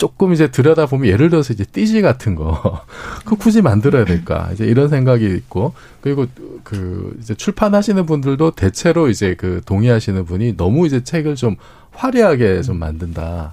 [0.00, 2.80] 조금 이제 들여다보면 예를 들어서 이제 띠지 같은 거,
[3.26, 4.48] 그 굳이 만들어야 될까?
[4.54, 6.24] 이제 이런 생각이 있고, 그리고
[6.64, 11.56] 그 이제 출판하시는 분들도 대체로 이제 그 동의하시는 분이 너무 이제 책을 좀
[11.92, 13.52] 화려하게 좀 만든다.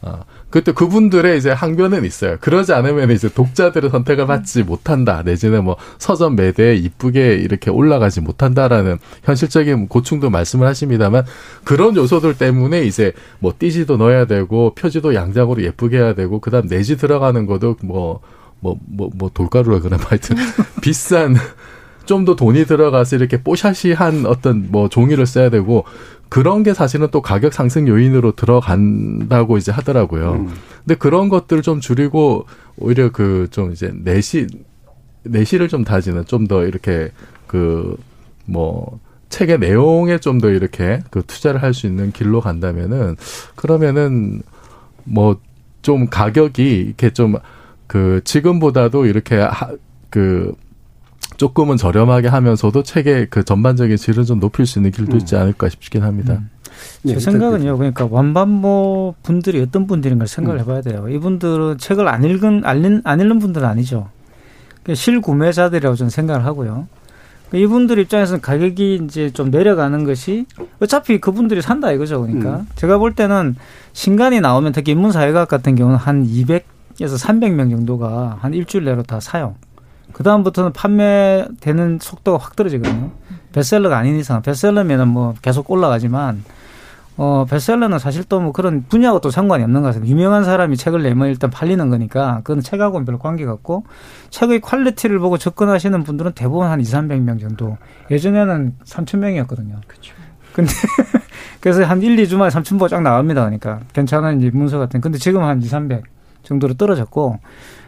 [0.00, 2.36] 어, 그때 그분들의 이제 항변은 있어요.
[2.40, 5.22] 그러지 않으면 이제 독자들의 선택을 받지 못한다.
[5.24, 11.24] 내지는 뭐 서점 매대에 이쁘게 이렇게 올라가지 못한다라는 현실적인 고충도 말씀을 하십니다만
[11.64, 16.96] 그런 요소들 때문에 이제 뭐 띠지도 넣어야 되고 표지도 양장으로 예쁘게 해야 되고 그다음 내지
[16.96, 18.20] 들어가는 것도 뭐
[18.62, 20.36] 뭐 뭐뭐 돌가루라 그래 하여튼
[20.80, 21.34] 비싼
[22.06, 25.84] 좀 더 돈이 들어가서 이렇게 뽀샤시한 어떤 뭐 종이를 써야 되고
[26.28, 30.32] 그런 게 사실은 또 가격 상승 요인으로 들어간다고 이제 하더라고요.
[30.32, 30.48] 음.
[30.84, 32.46] 근데 그런 것들을 좀 줄이고
[32.78, 34.46] 오히려 그 좀 이제 내시
[35.24, 37.10] 내시를 좀 다지는 좀 더 이렇게
[37.46, 37.96] 그
[38.46, 38.98] 뭐
[39.30, 43.16] 책의 내용에 좀 더 이렇게 그 투자를 할 수 있는 길로 간다면은
[43.56, 44.42] 그러면은
[45.04, 45.36] 뭐
[45.82, 47.34] 좀 가격이 이렇게 좀
[47.88, 49.68] 그 지금보다도 이렇게 하,
[50.08, 50.54] 그
[51.36, 55.18] 조금은 저렴하게 하면서도 책의 그 전반적인 질을 좀 높일 수 있는 길도 음.
[55.18, 56.34] 있지 않을까 싶긴 합니다.
[56.34, 56.48] 음.
[57.06, 57.76] 제 생각은요.
[57.76, 60.62] 그러니까 완반모 분들이 어떤 분들인가 생각을 음.
[60.62, 61.08] 해봐야 돼요.
[61.08, 64.08] 이분들은 책을 안 읽은 안, 읽, 안 읽는 분들은 아니죠.
[64.82, 66.86] 그러니까 실구매자들이라고 저는 생각을 하고요.
[67.48, 70.46] 그러니까 이분들 입장에서는 가격이 이제 좀 내려가는 것이
[70.80, 72.22] 어차피 그분들이 산다 이거죠.
[72.22, 72.68] 그러니까 음.
[72.76, 73.56] 제가 볼 때는
[73.92, 79.54] 신간이 나오면 특히 인문사회학 같은 경우는 한 200에서 300명 정도가 한 일주일 내로 다 사요.
[80.12, 83.10] 그 다음부터는 판매되는 속도가 확 떨어지거든요.
[83.52, 86.44] 베스트셀러가 아닌 이상 베스트셀러면은 뭐 계속 올라가지만
[87.18, 90.08] 어 베스트셀러는 사실 또 뭐 그런 분야하고 또 상관이 없는 것 같아요.
[90.08, 93.84] 유명한 사람이 책을 내면 일단 팔리는 거니까 그건 책하고는 별 관계가 없고
[94.30, 97.76] 책의 quality를 보고 접근하시는 분들은 대부분 한 2, 300명 정도.
[98.10, 99.76] 예전에는 3,000명이었거든요.
[99.86, 100.14] 그렇죠.
[100.54, 100.72] 근데
[101.60, 103.42] 그래서 한 1, 2주만에 3,000보 쫙 나옵니다.
[103.42, 105.00] 그러니까 괜찮은 문서 같은.
[105.00, 106.02] 근데 지금 한 2, 300
[106.42, 107.38] 정도로 떨어졌고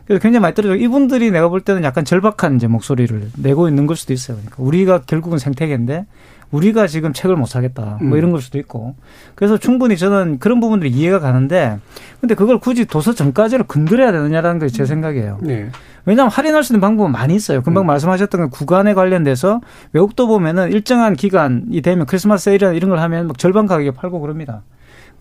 [0.06, 0.76] 그래서 굉장히 많이 떨어져.
[0.76, 4.36] 이분들이 내가 볼 때는 약간 절박한 이제 목소리를 내고 있는 걸 수도 있어요.
[4.36, 6.06] 그러니까 우리가 결국은 생태계인데
[6.50, 7.98] 우리가 지금 책을 못 사겠다.
[8.00, 8.16] 뭐 음.
[8.16, 8.94] 이런 걸 수도 있고.
[9.34, 11.78] 그래서 충분히 저는 그런 부분들이 이해가 가는데
[12.20, 15.38] 근데 그걸 굳이 도서 전까지로 건드려야 되느냐라는 게 제 생각이에요.
[15.40, 15.70] 네.
[16.04, 17.62] 왜냐하면 할인할 수 있는 방법은 많이 있어요.
[17.62, 19.60] 금방 말씀하셨던 그 구간에 관련돼서
[19.94, 24.62] 외국도 보면은 일정한 기간이 되면 크리스마스 세일이나 이런 걸 하면 막 절반 가격에 팔고 그럽니다.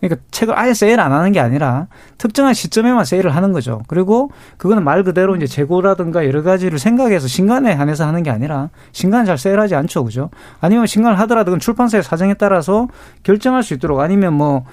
[0.08, 1.86] 그러니까 책을 아예 세일 안 하는 게 아니라
[2.18, 3.82] 특정한 시점에만 세일을 하는 거죠.
[3.88, 9.24] 그리고 그거는 말 그대로 이제 재고라든가 여러 가지를 생각해서 신간에 한해서 하는 게 아니라 신간은
[9.24, 10.04] 잘 세일하지 않죠.
[10.04, 10.30] 그죠?
[10.60, 12.88] 아니면 신간을 하더라도 그건 출판사의 사정에 따라서
[13.22, 14.64] 결정할 수 있도록 아니면 뭐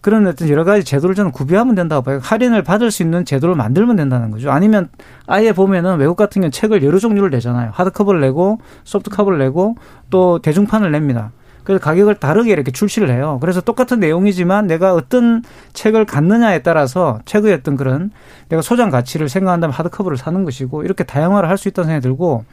[0.00, 2.20] 그런 어떤 여러 가지 제도를 저는 구비하면 된다고 봐요.
[2.22, 4.52] 할인을 받을 수 있는 제도를 만들면 된다는 거죠.
[4.52, 4.88] 아니면
[5.26, 7.70] 아예 보면은 외국 같은 경우는 책을 여러 종류를 내잖아요.
[7.72, 9.74] 하드커버를 내고 소프트커버를 내고
[10.10, 11.32] 또 대중판을 냅니다.
[11.66, 13.38] 그래서 가격을 다르게 이렇게 출시를 해요.
[13.40, 18.12] 그래서 똑같은 내용이지만 내가 어떤 책을 갖느냐에 따라서 책의 어떤 그런
[18.48, 22.44] 내가 소장 가치를 생각한다면 하드커버를 사는 것이고 이렇게 다양화를 할 수 있다는 생각이 들고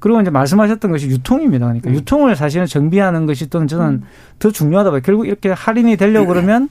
[0.00, 1.66] 그리고 이제 말씀하셨던 것이 유통입니다.
[1.66, 4.02] 그러니까 유통을 사실은 정비하는 것이 또는 저는
[4.38, 5.00] 더 중요하다 봐요.
[5.04, 6.68] 결국 이렇게 할인이 되려고 그러면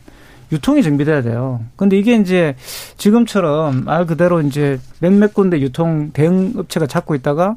[0.52, 1.62] 유통이 정비돼야 돼요.
[1.76, 2.56] 근데 이게 이제
[2.98, 7.56] 지금처럼 말 그대로 이제 몇몇 군데 유통 대응 업체가 잡고 있다가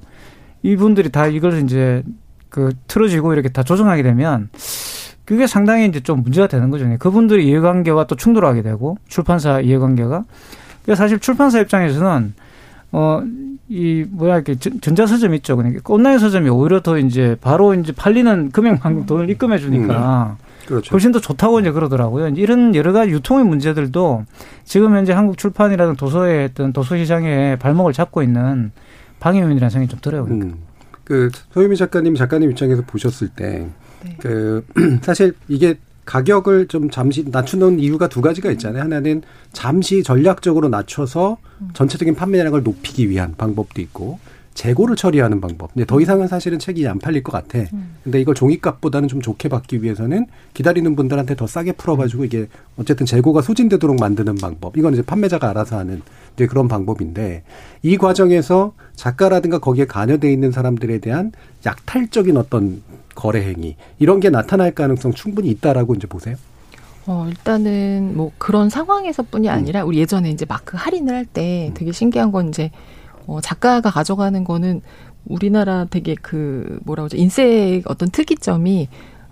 [0.62, 2.02] 이분들이 다 이걸 이제
[2.48, 4.48] 그 틀어지고 이렇게 다 조정하게 되면
[5.24, 6.86] 그게 상당히 이제 좀 문제가 되는 거죠.
[6.98, 10.24] 그분들이 이해관계와 또 충돌하게 되고 출판사 이해관계가
[10.84, 12.34] 그래서 사실 출판사 입장에서는
[12.92, 13.22] 어
[13.70, 15.54] 이 뭐야 이렇게 전- 전자 서점 있죠.
[15.54, 20.90] 그러니까 온라인 서점이 오히려 더 이제 바로 이제 팔리는 금액만큼 돈을 입금해 주니까 그렇죠.
[20.94, 22.28] 훨씬 더 좋다고 이제 그러더라고요.
[22.28, 24.24] 이런 여러 가지 유통의 문제들도
[24.64, 28.72] 지금 현재 한국 출판이라든 도서의 어떤 도서 시장의 발목을 잡고 있는
[29.20, 30.24] 방해 요인이라는 생각이 좀 들어요.
[30.30, 30.54] 음.
[31.08, 34.62] 그 소유미 작가님 작가님 입장에서 보셨을 때그
[35.00, 38.82] 사실 이게 가격을 좀 잠시 낮추는 이유가 두 가지가 있잖아요.
[38.82, 41.38] 하나는 잠시 전략적으로 낮춰서
[41.72, 44.18] 전체적인 판매량을 높이기 위한 방법도 있고
[44.54, 45.72] 재고를 처리하는 방법.
[45.72, 47.64] 근데 더 이상은 사실은 책이 안 팔릴 것 같아.
[48.02, 53.40] 근데 이걸 종이값보다는 좀 좋게 받기 위해서는 기다리는 분들한테 더 싸게 풀어가지고 이게 어쨌든 재고가
[53.40, 54.76] 소진되도록 만드는 방법.
[54.76, 56.02] 이건 이제 판매자가 알아서 하는
[56.38, 57.42] 이제 그런 방법인데
[57.82, 61.32] 이 과정에서 작가라든가 거기에 관여돼 있는 사람들에 대한
[61.66, 62.80] 약탈적인 어떤
[63.16, 66.36] 거래 행위 이런 게 나타날 가능성 충분히 있다라고 이제 보세요.
[67.06, 72.30] 어, 일단은 뭐 그런 상황에서뿐이 아니라 우리 예전에 이제 마크 할인을 할 때 되게 신기한
[72.30, 72.70] 건 이제
[73.26, 74.80] 어, 작가가 가져가는 거는
[75.26, 77.16] 우리나라 되게 그 뭐라 그러죠?
[77.16, 78.88] 인쇄 어떤 특이점이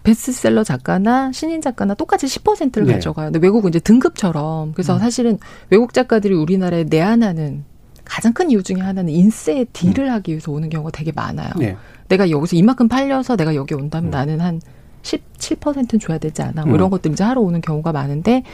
[0.07, 2.93] 베스트셀러 작가나 신인 작가나 똑같이 10%를 네.
[2.95, 3.33] 가져가요.
[3.33, 5.39] 근데 외국은 이제 등급처럼 그래서 사실은
[5.69, 7.65] 외국 작가들이 우리나라에 내한하는
[8.05, 11.51] 가장 큰 이유 중에 하나는 인쇄 딜을 하기 위해서 오는 경우가 되게 많아요.
[11.59, 11.77] 네.
[12.07, 14.61] 내가 여기서 이만큼 팔려서 내가 여기 온다면 나는 한
[15.03, 16.67] 17%는 줘야 되지 않아.
[16.67, 16.91] 뭐 이런 음.
[16.91, 18.45] 것들 이제 하러 오는 경우가 많은데,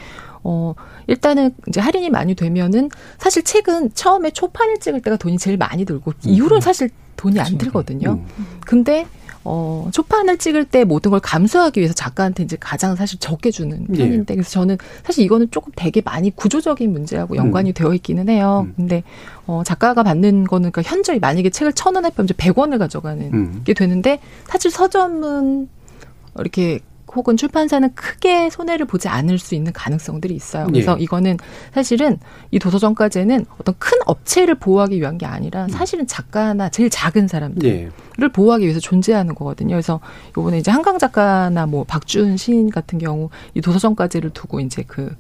[0.43, 0.75] 어,
[1.07, 2.89] 일단은 이제 할인이 많이 되면은
[3.19, 8.23] 사실 책은 처음에 초판을 찍을 때가 돈이 제일 많이 들고, 이후로는 사실 돈이 안 들거든요.
[8.61, 9.07] 근데,
[9.45, 13.97] 어, 초판을 찍을 때 모든 걸 감수하기 위해서 작가한테 이제 가장 사실 적게 주는 예.
[13.97, 17.75] 편인데, 그래서 저는 사실 이거는 조금 되게 많이 구조적인 문제하고 연관이 음.
[17.75, 18.69] 되어 있기는 해요.
[18.77, 19.03] 근데,
[19.47, 23.61] 어, 작가가 받는 거는 그러니까 현저히 만약에 책을 천 원에 팔면 이제 100원을 가져가는 음.
[23.65, 25.69] 게 되는데, 사실 서점은
[26.39, 26.81] 이렇게
[27.15, 30.67] 혹은 출판사는 크게 손해를 보지 않을 수 있는 가능성들이 있어요.
[30.67, 31.03] 그래서 예.
[31.03, 31.37] 이거는
[31.75, 32.19] 사실은
[32.51, 38.29] 이 도서정가제는 어떤 큰 업체를 보호하기 위한 게 아니라 사실은 작가나 제일 작은 사람들을 예.
[38.29, 39.75] 보호하기 위해서 존재하는 거거든요.
[39.75, 40.01] 그래서
[40.37, 45.15] 요번에 이제 한강 작가나 뭐 박준 시인 같은 경우 이 도서정가제를 두고 이제 그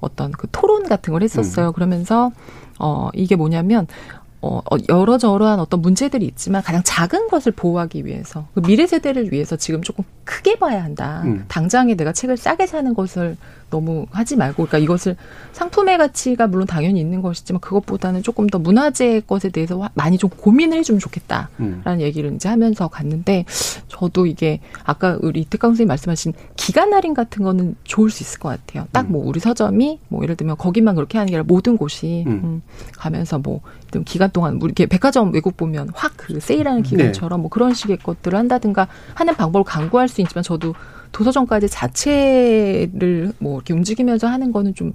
[0.00, 1.72] 어떤 그 토론 같은 걸 했었어요.
[1.72, 2.30] 그러면서
[2.78, 3.86] 어 이게 뭐냐면
[4.40, 9.32] 어, 어, 여러 저러한 어떤 문제들이 있지만 가장 작은 것을 보호하기 위해서 그 미래 세대를
[9.32, 11.22] 위해서 지금 조금 크게 봐야 한다.
[11.24, 11.44] 음.
[11.48, 13.36] 당장에 내가 책을 싸게 사는 것을
[13.70, 15.16] 너무 하지 말고 그러니까 이것을
[15.52, 20.78] 상품의 가치가 물론 당연히 있는 것이지만 그것보다는 조금 더 문화재 것에 대해서 많이 좀 고민을
[20.78, 22.00] 해주면 좋겠다라는 음.
[22.00, 23.44] 얘기를 이제 하면서 갔는데
[23.88, 28.48] 저도 이게 아까 우리 이태강 선생님 말씀하신 기간 할인 같은 거는 좋을 수 있을 것
[28.48, 28.86] 같아요.
[28.92, 32.40] 딱 뭐 우리 서점이 뭐 예를 들면 거기만 그렇게 하는 게 아니라 모든 곳이 음.
[32.44, 32.62] 음,
[32.98, 37.72] 가면서 뭐좀 기간 동안 우리 이렇게 백화점 외국 보면 확 그 세일하는 기간처럼 뭐 그런
[37.74, 40.74] 식의 것들을 한다든가 하는 방법을 강구할 수 있지만 저도
[41.18, 44.92] 도서정까지 자체를 뭐 이렇게 움직이면서 하는 거는 좀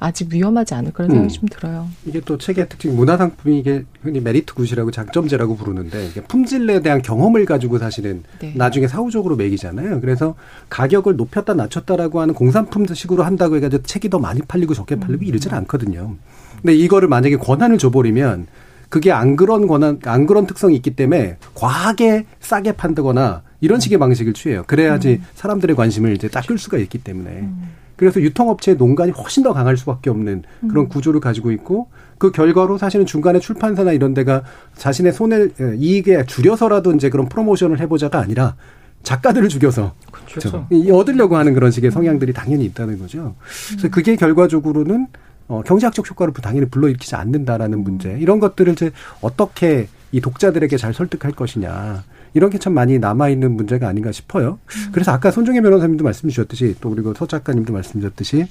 [0.00, 1.38] 아직 위험하지 않을까라는 생각이 음.
[1.38, 1.88] 좀 들어요.
[2.04, 7.44] 이게 또 책의 특징 문화상품이 이게 흔히 메리트 굿이라고 장점제라고 부르는데 이게 품질에 대한 경험을
[7.44, 8.52] 가지고 사실은 네.
[8.56, 10.00] 나중에 사후적으로 매기잖아요.
[10.00, 10.34] 그래서
[10.70, 16.16] 가격을 높였다 낮췄다라고 하는 공산품식으로 한다고 해가지고 책이 더 많이 팔리고 적게 팔리고 이러질 않거든요.
[16.62, 18.48] 근데 이거를 만약에 권한을 줘버리면
[18.88, 24.32] 그게 안 그런 권한, 안 그런 특성이 있기 때문에 과하게 싸게 판다거나 이런 식의 방식을
[24.34, 24.64] 취해요.
[24.66, 27.48] 그래야지 사람들의 관심을 이제 딱 끌 수가 있기 때문에.
[27.96, 33.06] 그래서 유통업체의 농간이 훨씬 더 강할 수밖에 없는 그런 구조를 가지고 있고 그 결과로 사실은
[33.06, 34.42] 중간에 출판사나 이런 데가
[34.76, 38.56] 자신의 손을 예, 이익에 줄여서라도 이제 그런 프로모션을 해보자가 아니라
[39.02, 40.66] 작가들을 죽여서 그렇죠.
[40.70, 43.34] 이 얻으려고 하는 그런 식의 성향들이 당연히 있다는 거죠.
[43.68, 45.06] 그래서 그게 결과적으로는
[45.48, 48.16] 어, 경제학적 효과를 당연히 불러일으키지 않는다라는 문제.
[48.18, 52.02] 이런 것들을 이제 어떻게 이 독자들에게 잘 설득할 것이냐.
[52.34, 54.58] 이런 게 참 많이 남아 있는 문제가 아닌가 싶어요.
[54.92, 58.46] 그래서 아까 손종혜 변호사님도 말씀 주셨듯이 또 그리고 서 작가님도 말씀 주셨듯이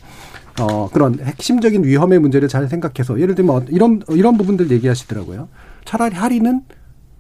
[0.62, 5.50] 어, 그런 핵심적인 위험의 문제를 잘 생각해서 예를 들면 어, 이런, 이런 부분들 얘기하시더라고요.
[5.84, 6.62] 차라리 할인은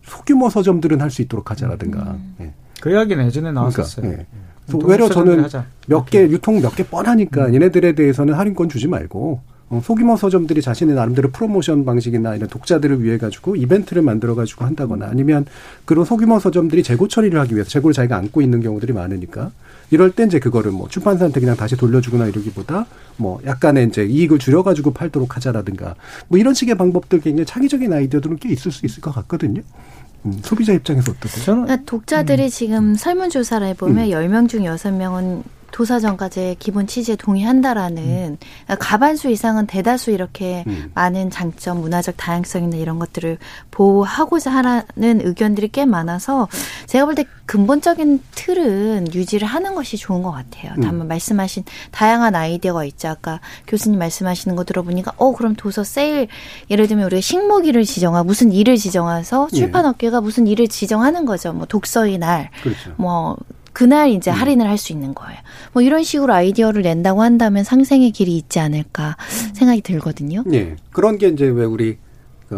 [0.03, 2.15] 소규모 서점들은 할 수 있도록 하자라든가.
[2.41, 2.53] 예.
[2.79, 4.03] 그 이야기는 예전에 나왔었어요.
[4.05, 4.27] 그러니까, 예.
[4.67, 5.45] 그래서 외려 저는.
[5.87, 10.95] 몇 개 유통 몇 개 뻔하니까 얘네들에 대해서는 할인권 주지 말고 어, 소규모 서점들이 자신의
[10.95, 15.45] 나름대로 프로모션 방식이나 이런 독자들을 위해 가지고 이벤트를 만들어 가지고 한다거나 아니면
[15.85, 19.51] 그런 소규모 서점들이 재고 처리를 하기 위해서 재고를 자기가 안고 있는 경우들이 많으니까
[19.91, 22.85] 이럴 때 이제 그거를 뭐 출판사한테 그냥 다시 돌려주거나 이러기보다
[23.17, 25.95] 뭐 약간의 이제 이익을 줄여 가지고 팔도록 하자라든가
[26.27, 29.61] 뭐 이런 식의 방법들 굉장히 창의적인 아이디어들은 꽤 있을 수 있을 것 같거든요.
[30.25, 31.63] 음, 소비자 입장에서 어떠세요?
[31.63, 34.09] 그러니까 독자들이 지금 설문조사를 해보면 음.
[34.09, 40.91] 열 10명 중 6명은 도서정가제 기본 취지에 동의한다라는 그러니까 가반수 이상은 대다수 이렇게 음.
[40.93, 43.39] 많은 장점, 문화적 다양성이나 이런 것들을
[43.71, 44.83] 보호하고자 하는
[45.25, 46.47] 의견들이 꽤 많아서
[46.85, 50.73] 제가 볼 때 근본적인 틀은 유지를 하는 것이 좋은 것 같아요.
[50.77, 50.81] 음.
[50.81, 53.09] 다만 말씀하신 다양한 아이디어가 있죠.
[53.09, 56.27] 아까 교수님 말씀하시는 거 들어보니까 어 그럼 도서 세일
[56.69, 59.57] 예를 들면 우리가 식목일을 지정하 무슨 일을 지정해서 예.
[59.57, 61.51] 출판업계가 무슨 일을 지정하는 거죠.
[61.51, 62.93] 뭐 독서의 날, 그렇죠.
[62.97, 63.35] 뭐
[63.73, 65.39] 그날 이제 할인을 할 수 있는 거예요.
[65.71, 69.17] 뭐 이런 식으로 아이디어를 낸다고 한다면 상생의 길이 있지 않을까
[69.53, 70.43] 생각이 들거든요.
[70.51, 70.75] 예.
[70.91, 71.97] 그런 게 이제 왜 우리 그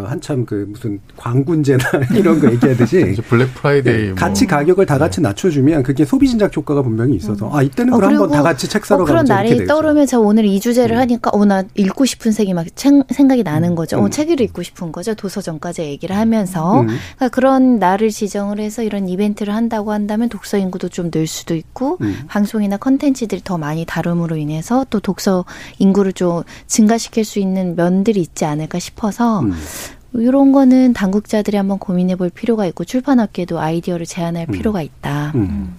[0.04, 1.84] 한참 그 무슨 광군제나
[2.16, 4.16] 이런 거 얘기하듯이 이제 블랙 프라이데이 예, 뭐.
[4.16, 8.12] 같이 가격을 다 같이 낮춰주면 그게 소비 진작 효과가 분명히 있어서 아 이때는 어, 그럼
[8.12, 9.66] 한번 다 같이 책 사러 어, 그런 날이.
[9.66, 13.76] 떠오르면 저 오늘 이 주제를 하니까 어 나 읽고 싶은 책이 막 생- 생각이 나는
[13.76, 13.98] 거죠.
[14.00, 14.04] 음.
[14.06, 15.14] 어 책을 읽고 싶은 거죠.
[15.14, 16.88] 도서정까지 얘기를 하면서 음.
[16.88, 21.98] 그러니까 그런 날을 지정을 해서 이런 이벤트를 한다고 한다면 독서 인구도 좀 늘 수도 있고
[22.02, 22.16] 음.
[22.28, 25.46] 방송이나 컨텐츠들이 더 많이 다룸으로 인해서 또 독서
[25.78, 29.54] 인구를 좀 증가시킬 수 있는 면들이 있지 않을까 싶어서 음.
[30.22, 35.32] 이런 거는 당국자들이 한번 고민해 볼 필요가 있고 출판업계도 아이디어를 제안할 필요가 있다.
[35.36, 35.76] 음.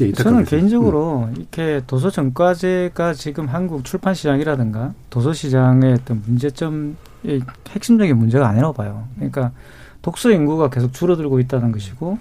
[0.00, 0.44] 예, 이따 저는.
[0.44, 6.94] 개인적으로 이렇게 도서 정가제가 지금 한국 출판 시장이라든가 도서 시장의 어떤 문제점의
[7.70, 9.06] 핵심적인 문제가 아니라고 봐요.
[9.16, 9.52] 그러니까
[10.00, 12.18] 독서 인구가 계속 줄어들고 있다는 것이고,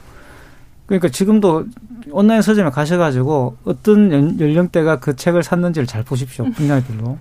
[0.86, 1.66] 그러니까 지금도
[2.12, 6.46] 온라인 서점에 가셔가지고 어떤 연, 연령대가 그 책을 샀는지를 잘 보십시오.
[6.52, 7.18] 분야별로.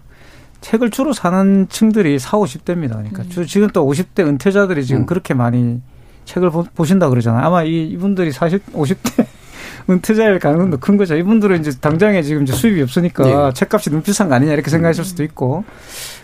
[0.61, 2.91] 책을 주로 사는 층들이 4, 50대입니다.
[2.91, 5.07] 그러니까 주, 지금 또 50대 은퇴자들이 지금 음.
[5.07, 5.81] 그렇게 많이
[6.25, 7.45] 책을 보, 보신다 그러잖아요.
[7.45, 9.27] 아마 이, 이분들이 40, 50대
[9.89, 11.17] 은퇴자일 가능성도 큰 거죠.
[11.17, 13.53] 이분들은 이제 당장에 지금 이제 수입이 없으니까 예.
[13.55, 15.65] 책값이 너무 비싼 거 아니냐 이렇게 생각하실 수도 있고.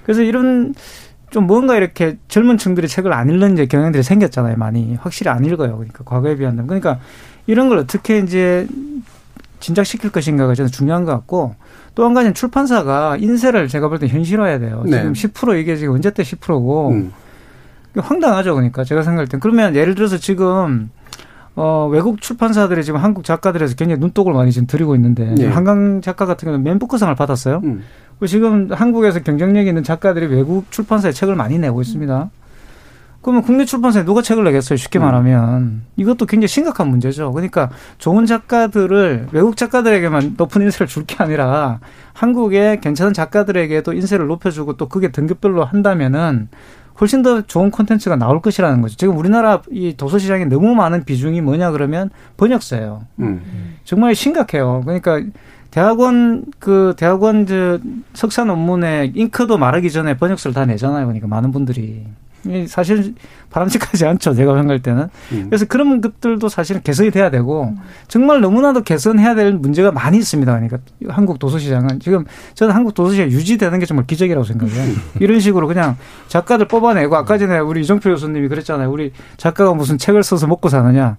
[0.05, 0.75] 그래서 이런
[1.31, 4.57] 좀 뭔가 이렇게 젊은 층들이 책을 안 읽는 이제 경향들이 생겼잖아요.
[4.57, 5.77] 많이 확실히 안 읽어요.
[5.77, 7.01] 그러니까 과거에 비한다면 그러니까
[7.47, 8.69] 이런 걸 어떻게 이제
[9.61, 11.57] 진작시킬 것인가가 저는 중요한 것 같고
[11.97, 14.83] 또 한 가지는 출판사가 인세를 제가 볼 때 현실화해야 돼요.
[14.85, 14.99] 네.
[14.99, 17.13] 지금 10% 이게 지금 언제 때 10%고 음.
[17.97, 18.55] 황당하죠.
[18.55, 20.91] 그러니까 제가 생각할 땐 그러면 예를 들어서 지금
[21.55, 25.47] 어 외국 출판사들이 지금 한국 작가들에서 굉장히 눈독을 많이 지금 들이고 있는데 예.
[25.49, 27.63] 한강 작가 같은 경우는 맨부크상을 받았어요.
[27.65, 27.83] 음.
[28.27, 32.31] 지금 한국에서 경쟁력 있는 작가들이 외국 출판사에 책을 많이 내고 있습니다.
[33.27, 34.77] 그러면 국내 출판사에 누가 책을 내겠어요?
[34.77, 35.03] 쉽게 음.
[35.03, 37.33] 말하면 이것도 굉장히 심각한 문제죠.
[37.33, 41.81] 그러니까 좋은 작가들을 외국 작가들에게만 높은 인세를 줄 게 아니라
[42.13, 46.49] 한국의 괜찮은 작가들에게도 인세를 높여주고 또 그게 등급별로 한다면은
[47.01, 48.97] 훨씬 더 좋은 콘텐츠가 나올 것이라는 거죠.
[48.97, 53.03] 지금 우리나라 이 도서 시장에 너무 많은 비중이 뭐냐 그러면 번역서예요.
[53.19, 53.75] 음.
[53.83, 54.83] 정말 심각해요.
[54.85, 55.21] 그러니까
[55.73, 57.81] 대학원 그 대학원 저
[58.15, 61.07] 석사 논문에 잉크도 말하기 전에 번역서를 다 내잖아요.
[61.07, 62.07] 그러니까 많은 분들이
[62.69, 63.15] 사실
[63.51, 64.35] 바람직하지 않죠.
[64.35, 65.09] 제가 생각할 때는.
[65.33, 65.47] 음.
[65.49, 67.75] 그래서 그런 것들도 사실은 개선이 돼야 되고
[68.09, 70.53] 정말 너무나도 개선해야 될 문제가 많이 있습니다.
[70.53, 70.79] 그러니까
[71.09, 72.25] 한국 도서시장은 지금
[72.55, 74.83] 저는 한국 도서시장 유지되는 게 정말 기적이라고 생각해요.
[74.83, 74.97] 음.
[75.21, 75.97] 이런 식으로 그냥
[76.29, 78.91] 작가들 뽑아내고 아까 전에 우리 이정표 교수님이 그랬잖아요.
[78.91, 81.17] 우리 작가가 무슨 책을 써서 먹고 사느냐.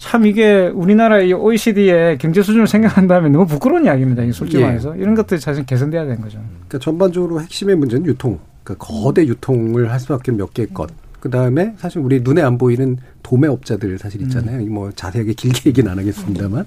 [0.00, 4.22] 참 이게 우리나라의 OECD의 경제 수준을 생각한다면 너무 부끄러운 이야기입니다.
[4.32, 4.66] 솔직히 예.
[4.66, 6.38] 말해서 이런 것들이 사실 개선돼야 되는 거죠.
[6.68, 8.38] 그러니까 전반적으로 핵심의 문제는 유통.
[8.64, 10.90] 그 거대 유통을 할 수밖에 몇 개의 것.
[11.20, 14.60] 그 다음에 사실 우리 눈에 안 보이는 도매업자들 사실 있잖아요.
[14.60, 14.72] 음.
[14.72, 16.64] 뭐 자세하게 길게 얘기는 안 하겠습니다만.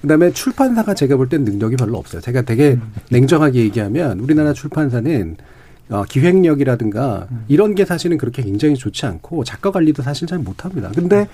[0.00, 2.20] 그 다음에 출판사가 제가 볼 땐 능력이 별로 없어요.
[2.20, 2.92] 제가 되게 음.
[3.10, 5.36] 냉정하게 얘기하면 우리나라 출판사는
[5.90, 7.44] 어, 기획력이라든가 음.
[7.46, 10.90] 이런 게 사실은 그렇게 굉장히 좋지 않고 작가 관리도 사실 잘 못합니다.
[10.94, 11.28] 근데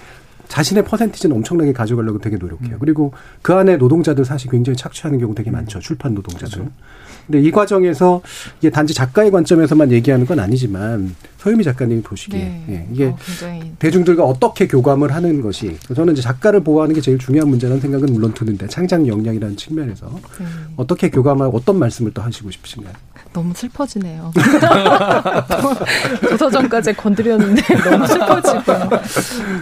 [0.49, 2.77] 자신의 퍼센티지는 엄청나게 가져가려고 되게 노력해요.
[2.77, 2.79] 음.
[2.81, 5.79] 그리고 그 안에 노동자들 사실 굉장히 착취하는 경우 되게 많죠.
[5.81, 6.59] 출판 노동자들.
[6.59, 6.73] 그렇죠.
[7.29, 8.22] 근데 이 과정에서
[8.59, 12.64] 이게 단지 작가의 관점에서만 얘기하는 건 아니지만 서유미 작가님이 보시기에 네.
[12.70, 13.16] 예, 이게 어,
[13.79, 18.33] 대중들과 어떻게 교감을 하는 것이 저는 이제 작가를 보호하는 게 제일 중요한 문제라는 생각은 물론
[18.33, 20.07] 드는데 창작 역량이라는 측면에서
[20.39, 20.47] 네.
[20.76, 22.95] 어떻게 교감하고 어떤 말씀을 또 하시고 싶으신가요?
[23.33, 24.33] 너무 슬퍼지네요.
[26.31, 28.72] 도서전까지 건드렸는데 너무 슬퍼지고.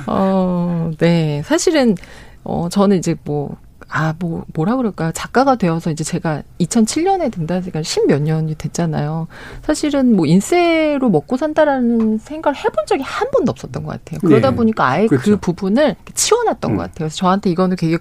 [0.06, 1.42] 어, 네.
[1.44, 1.96] 사실은,
[2.44, 3.56] 어, 저는 이제 뭐,
[3.88, 5.12] 아, 뭐, 뭐라 그럴까.
[5.12, 9.28] 작가가 되어서 이제 제가 2007년에 등단한 지가 십몇 년이 됐잖아요.
[9.62, 14.20] 사실은 뭐 인세로 먹고 산다라는 생각을 해본 적이 한 번도 없었던 것 같아요.
[14.20, 14.56] 그러다 네.
[14.56, 15.30] 보니까 아예 그 그렇죠.
[15.32, 16.76] 그 부분을 치워놨던 음.
[16.76, 16.94] 것 같아요.
[16.98, 17.98] 그래서 저한테 이거는 되게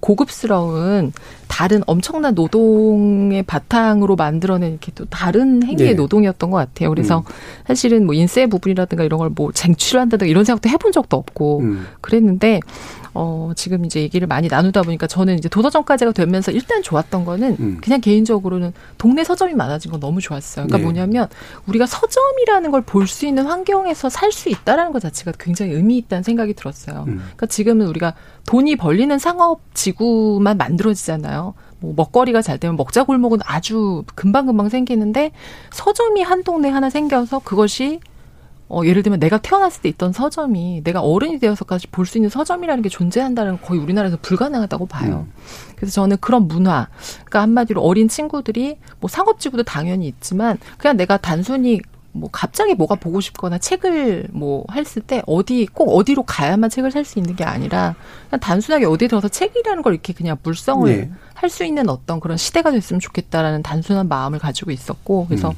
[0.00, 1.12] 고급스러운
[1.48, 5.94] 다른 엄청난 노동의 바탕으로 만들어낸 이렇게 또 다른 행위의 네.
[5.94, 6.90] 노동이었던 것 같아요.
[6.90, 7.24] 그래서 음.
[7.66, 11.86] 사실은 뭐 인세 부분이라든가 이런 걸 뭐 쟁취한다든가 이런 생각도 해본 적도 없고 음.
[12.00, 12.60] 그랬는데
[13.14, 17.78] 어, 지금 이제 얘기를 많이 나누다 보니까 저는 이제 도서점까지가 되면서 일단 좋았던 거는 음.
[17.80, 20.66] 그냥 개인적으로는 동네 서점이 많아진 건 너무 좋았어요.
[20.66, 20.82] 그러니까 네.
[20.84, 21.28] 뭐냐면
[21.66, 26.22] 우리가 서점이라는 걸 볼 수 있는 환경에서 살 수 있다라는 것 자체가 굉장히 의미 있다는
[26.24, 27.04] 생각이 들었어요.
[27.06, 27.18] 음.
[27.18, 28.14] 그러니까 지금은 우리가
[28.46, 31.54] 돈이 벌리는 상업 지구만 만들어지잖아요.
[31.80, 35.30] 뭐 먹거리가 잘 되면 먹자 골목은 아주 금방금방 생기는데
[35.70, 38.00] 서점이 한 동네 하나 생겨서 그것이
[38.68, 42.82] 어, 예를 들면 내가 태어났을 때 있던 서점이 내가 어른이 되어서까지 볼 수 있는 서점이라는
[42.82, 45.26] 게 존재한다는 거의 우리나라에서 불가능하다고 봐요.
[45.28, 45.32] 음.
[45.76, 46.88] 그래서 저는 그런 문화,
[47.24, 51.80] 그러니까 한마디로 어린 친구들이 뭐 상업지구도 당연히 있지만 그냥 내가 단순히
[52.16, 57.04] 뭐 갑자기 뭐가 보고 싶거나 책을 뭐 했을 때 어디 꼭 어디로 가야만 책을 살
[57.04, 57.96] 수 있는 게 아니라
[58.30, 61.10] 그냥 단순하게 어디에 들어서 책이라는 걸 이렇게 그냥 물성을 네.
[61.34, 65.54] 할수 있는 어떤 그런 시대가 됐으면 좋겠다라는 단순한 마음을 가지고 있었고 그래서 음.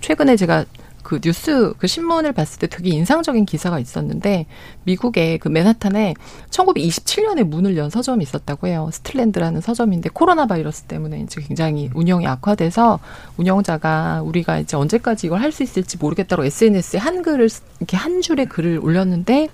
[0.00, 0.64] 최근에 제가
[1.08, 4.44] 그 뉴스 그 신문을 봤을 때 되게 인상적인 기사가 있었는데
[4.84, 6.12] 미국의 그 맨하탄에
[6.50, 8.90] 1927년에 문을 연 서점이 있었다고 해요.
[8.92, 12.98] 스틸랜드라는 서점인데 코로나 바이러스 때문에 이제 굉장히 운영이 악화돼서
[13.38, 17.48] 운영자가 우리가 이제 언제까지 이걸 할 수 있을지 모르겠다고 SNS에 한 글을
[17.78, 19.48] 이렇게 한 줄의 글을 올렸는데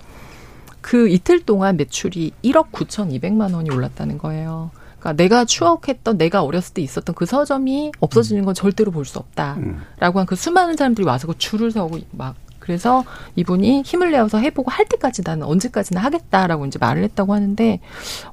[0.81, 4.71] 그 이틀 동안 매출이 1억 9,200만 원이 올랐다는 거예요.
[5.05, 9.59] 그러니까 내가 추억했던 내가 어렸을 때 있었던 그 서점이 없어지는 건 절대로 볼 수 없다라고
[9.61, 9.83] 음.
[9.99, 13.03] 한그 수많은 사람들이 와서 그 줄을 서고 막 그래서
[13.35, 17.79] 이분이 힘을 내어서 해보고 할 때까지 나는 언제까지나 하겠다라고 이제 말을 했다고 하는데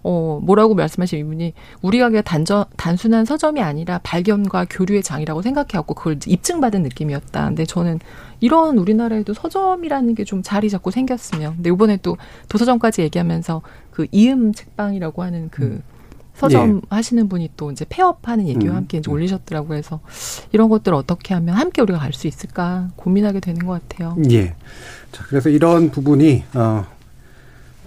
[0.03, 1.53] 어 뭐라고 말씀하신 이분이
[1.83, 7.45] 우리가 그냥 단전 단순한 서점이 아니라 발견과 교류의 장이라고 생각해갖고 그걸 입증받은 느낌이었다.
[7.49, 7.99] 근데 저는
[8.41, 11.57] 이런 우리나라에도 서점이라는 게 좀 자리 잡고 생겼으면.
[11.57, 12.17] 근데 이번에 또
[12.49, 13.61] 도서점까지 얘기하면서
[13.91, 15.83] 그 이음 책방이라고 하는 그 음.
[16.35, 16.81] 서점 예.
[16.89, 18.77] 하시는 분이 또 이제 폐업하는 얘기와 음.
[18.79, 19.69] 함께 이제 올리셨더라고요.
[19.69, 20.01] 그래서
[20.53, 24.17] 이런 것들 어떻게 하면 함께 우리가 갈 수 있을까 고민하게 되는 것 같아요.
[24.31, 24.55] 예.
[25.13, 26.85] 자, 그래서 이런 부분이 어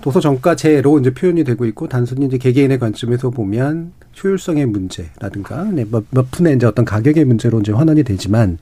[0.01, 3.93] 도서 정가제로 이제 표현이 되고 있고 단순히 이제 개개인의 관점에서 보면
[4.23, 8.57] 효율성의 문제라든가 네, 몇, 몇 푼의 이제 어떤 가격의 문제로 이제 환원이 되지만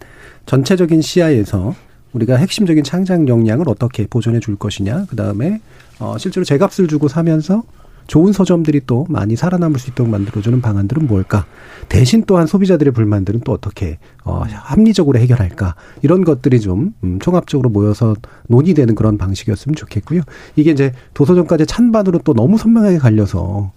[0.46, 1.76] 전체적인 시야에서
[2.14, 5.62] 우리가 핵심적인 창작 역량을 어떻게 보존해 줄 것이냐 그 다음에
[6.00, 7.64] 어 실제로 제값을 주고 사면서
[8.08, 11.45] 좋은 서점들이 또 많이 살아남을 수 있도록 만들어주는 방안들은 뭘까?
[11.89, 15.76] 대신 또한 소비자들의 불만들은 또 어떻게 어, 합리적으로 해결할까?
[16.01, 18.16] 이런 것들이 좀 음, 총합적으로 모여서
[18.47, 20.22] 논의되는 그런 방식이었으면 좋겠고요.
[20.56, 23.72] 이게 이제 도서점까지 찬반으로 또 너무 선명하게 갈려서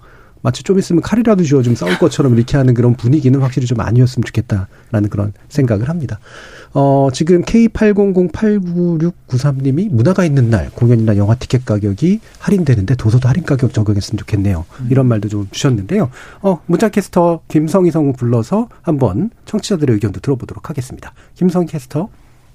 [0.47, 4.23] 마치 좀 있으면 칼이라도 쥐어 좀 싸울 것처럼 이렇게 하는 그런 분위기는 확실히 좀 아니었으면
[4.27, 6.21] 좋겠다라는 그런 생각을 합니다.
[6.73, 14.19] 어, 지금 K80089693님이 문화가 있는 날 공연이나 영화 티켓 가격이 할인되는데 도서도 할인 가격 적용했으면
[14.19, 14.65] 좋겠네요.
[14.83, 14.89] 음.
[14.89, 16.11] 이런 말도 좀 주셨는데요.
[16.43, 21.13] 어, 문자 캐스터 김성희 성 불러서 한번 청취자들의 의견도 들어보도록 하겠습니다.
[21.35, 22.09] 김성희 캐스터.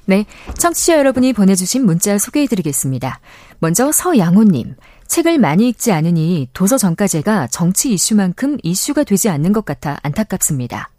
[0.06, 0.26] 네.
[0.58, 3.20] 청취자 여러분이 보내주신 문자 소개해드리겠습니다.
[3.60, 4.76] 먼저 서양호님.
[5.12, 10.90] 책을 많이 읽지 않으니 도서 정가제가 정치 이슈만큼 이슈가 되지 않는 것 같아 안타깝습니다.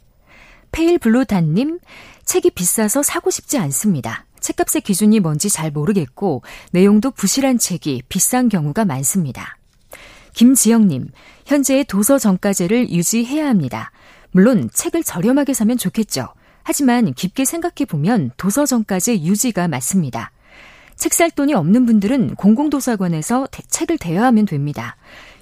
[0.70, 1.78] 페일 블루단님,
[2.26, 4.26] 책이 비싸서 사고 싶지 않습니다.
[4.38, 6.42] 책값의 기준이 뭔지 잘 모르겠고
[6.72, 9.56] 내용도 부실한 책이 비싼 경우가 많습니다.
[10.34, 11.08] 김지영님,
[11.46, 13.92] 현재의 도서 정가제를 유지해야 합니다.
[14.30, 16.28] 물론 책을 저렴하게 사면 좋겠죠.
[16.64, 20.32] 하지만 깊게 생각해 보면 도서 정가제 유지가 맞습니다.
[21.02, 24.94] 책 살 돈이 없는 분들은 공공도서관에서 대, 책을 대여하면 됩니다.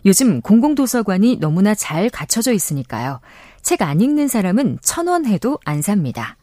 [0.07, 3.21] 요즘 공공도서관이 너무나 잘 갖춰져 있으니까요.
[3.61, 6.39] 책 안 읽는 사람은 천 원 해도 안 삽니다.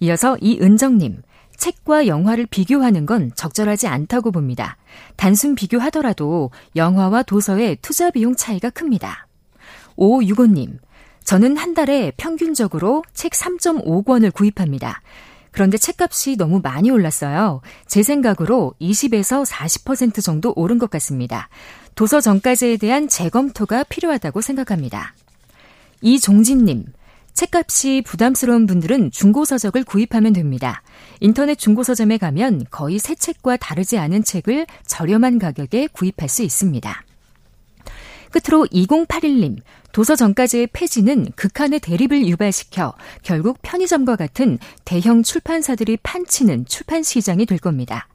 [0.00, 1.20] 이어서 이은정님,
[1.58, 4.78] 책과 영화를 비교하는 건 적절하지 않다고 봅니다.
[5.16, 9.26] 단순 비교하더라도 영화와 도서의 투자 비용 차이가 큽니다.
[9.96, 10.78] 오유고님,
[11.22, 15.02] 저는 한 달에 평균적으로 책 3.5권을 구입합니다.
[15.58, 17.62] 그런데 책값이 너무 많이 올랐어요.
[17.88, 21.48] 제 생각으로 20에서 40% 정도 오른 것 같습니다.
[21.96, 25.16] 도서 정가제에 대한 재검토가 필요하다고 생각합니다.
[26.00, 26.84] 이종진님,
[27.32, 30.84] 책값이 부담스러운 분들은 중고서적을 구입하면 됩니다.
[31.18, 37.02] 인터넷 중고서점에 가면 거의 새 책과 다르지 않은 책을 저렴한 가격에 구입할 수 있습니다.
[38.30, 39.56] 끝으로 2081님,
[39.98, 47.58] 도서 정가제의 폐지는 극한의 대립을 유발시켜 결국 편의점과 같은 대형 출판사들이 판치는 출판 시장이 될
[47.58, 48.06] 겁니다.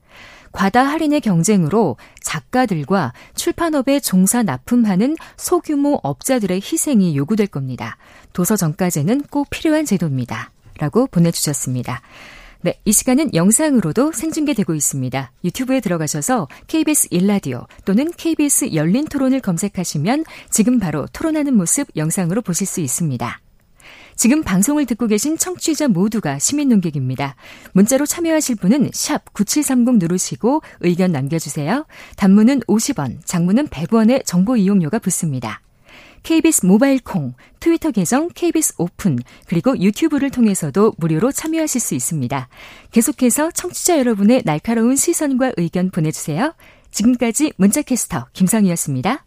[0.53, 7.97] 과다 할인의 경쟁으로 작가들과 출판업에 종사 납품하는 소규모 업자들의 희생이 요구될 겁니다.
[8.31, 10.51] 도서 정가제는 꼭 필요한 제도입니다.
[10.77, 12.01] 라고 보내주셨습니다.
[12.63, 15.31] 네, 이 시간은 영상으로도 생중계되고 있습니다.
[15.43, 22.65] 유튜브에 들어가셔서 KBS 일라디오 또는 KBS 열린 토론을 검색하시면 지금 바로 토론하는 모습 영상으로 보실
[22.65, 23.41] 수 있습니다.
[24.15, 27.35] 지금 방송을 듣고 계신 청취자 모두가 시민 농객입니다.
[27.73, 31.85] 문자로 참여하실 분은 샵 9730 누르시고 의견 남겨주세요.
[32.15, 35.59] 단문은 50원, 장문은 100원의 정보 이용료가 붙습니다.
[36.23, 42.47] KBS 모바일 콩, 트위터 계정 KBS 오픈, 그리고 유튜브를 통해서도 무료로 참여하실 수 있습니다.
[42.91, 46.53] 계속해서 청취자 여러분의 날카로운 시선과 의견 보내주세요.
[46.91, 49.25] 지금까지 문자캐스터 김성희였습니다.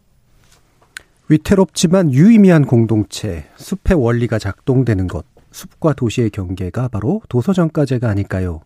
[1.29, 8.61] 위태롭지만 유의미한 공동체, 숲의 원리가 작동되는 것, 숲과 도시의 경계가 바로 도서정가제가 아닐까요?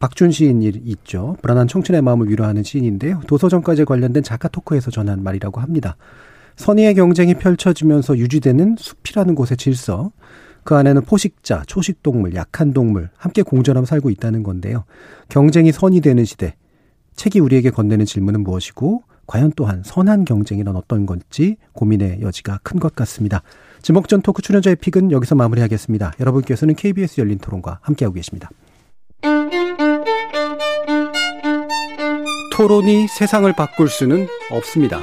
[0.00, 1.36] 박준 시인 있죠.
[1.42, 3.20] 불안한 청춘의 마음을 위로하는 시인인데요.
[3.28, 5.96] 도서정가제 관련된 작가 토크에서 전한 말이라고 합니다.
[6.56, 10.12] 선의의 경쟁이 펼쳐지면서 유지되는 숲이라는 곳의 질서,
[10.64, 14.84] 그 안에는 포식자, 초식동물, 약한 동물, 함께 공존하며 살고 있다는 건데요.
[15.28, 16.54] 경쟁이 선이 되는 시대,
[17.16, 22.94] 책이 우리에게 건네는 질문은 무엇이고, 과연 또한 선한 경쟁이란 어떤 건지 고민의 여지가 큰 것
[22.94, 23.42] 같습니다.
[23.80, 26.14] 지목전 토크 출연자의 픽은 여기서 마무리하겠습니다.
[26.20, 28.50] 여러분께서는 KBS 열린 토론과 함께하고 계십니다.
[32.52, 35.02] 토론이 세상을 바꿀 수는 없습니다.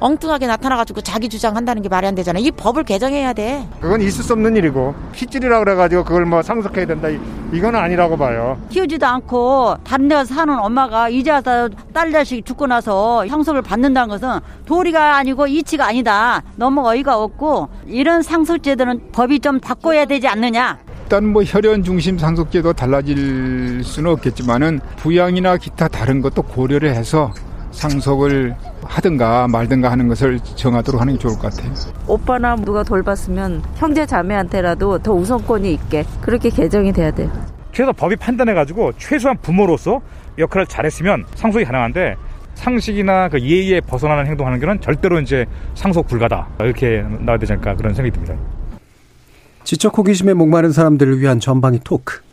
[0.00, 2.38] 엉뚱하게 나타나가지고 자기 주장한다는 게 말이 안 되잖아.
[2.38, 3.66] 이 법을 개정해야 돼.
[3.80, 7.08] 그건 있을 수 없는 일이고 핏줄이라 그래가지고 그걸 뭐 상속해야 된다
[7.52, 8.58] 이거는 아니라고 봐요.
[8.70, 14.40] 키우지도 않고 다른 데서 사는 엄마가 이제 와서 딸 자식 죽고 나서 상속을 받는다는 것은
[14.66, 16.42] 도리가 아니고 이치가 아니다.
[16.56, 20.78] 너무 어이가 없고 이런 상속제도는 법이 좀 바꿔야 되지 않느냐.
[21.02, 27.32] 일단 뭐 혈연 중심 상속제도 달라질 수는 없겠지만은 부양이나 기타 다른 것도 고려를 해서
[27.76, 31.72] 상속을 하든가 말든가 하는 것을 정하도록 하는 게 좋을 것 같아요.
[32.06, 37.30] 오빠나 누가 돌봤으면 형제 자매한테라도 더 우선권이 있게 그렇게 개정이 돼야 돼요.
[37.72, 40.00] 그래서 법이 판단해가지고 최소한 부모로서
[40.38, 42.16] 역할을 잘했으면 상속이 가능한데
[42.54, 47.92] 상식이나 그 예의에 벗어나는 행동하는 경우는 절대로 이제 상속 불가다 이렇게 나와야 되지 않을까 그런
[47.92, 48.34] 생각이 듭니다.
[49.64, 52.25] 지적 호기심에 목마른 사람들을 위한 전방위 토크.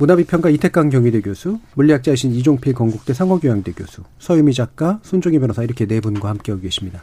[0.00, 6.00] 문화비평가 이태강 경희대 교수, 물리학자이신 이종필 건국대 상어교양대 교수, 서유미 작가, 손종희 변호사 이렇게 네
[6.00, 7.02] 분과 함께하고 계십니다.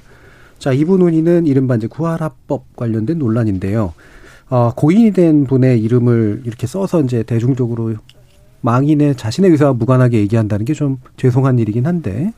[0.58, 3.94] 자, 이분 논의는 이른바 이제 구하라법 관련된 논란인데요.
[4.50, 7.94] 어, 고인이 된 분의 이름을 이렇게 써서 이제 대중적으로
[8.62, 12.34] 망인의 자신의 의사와 무관하게 얘기한다는 게 좀 죄송한 일이긴 한데,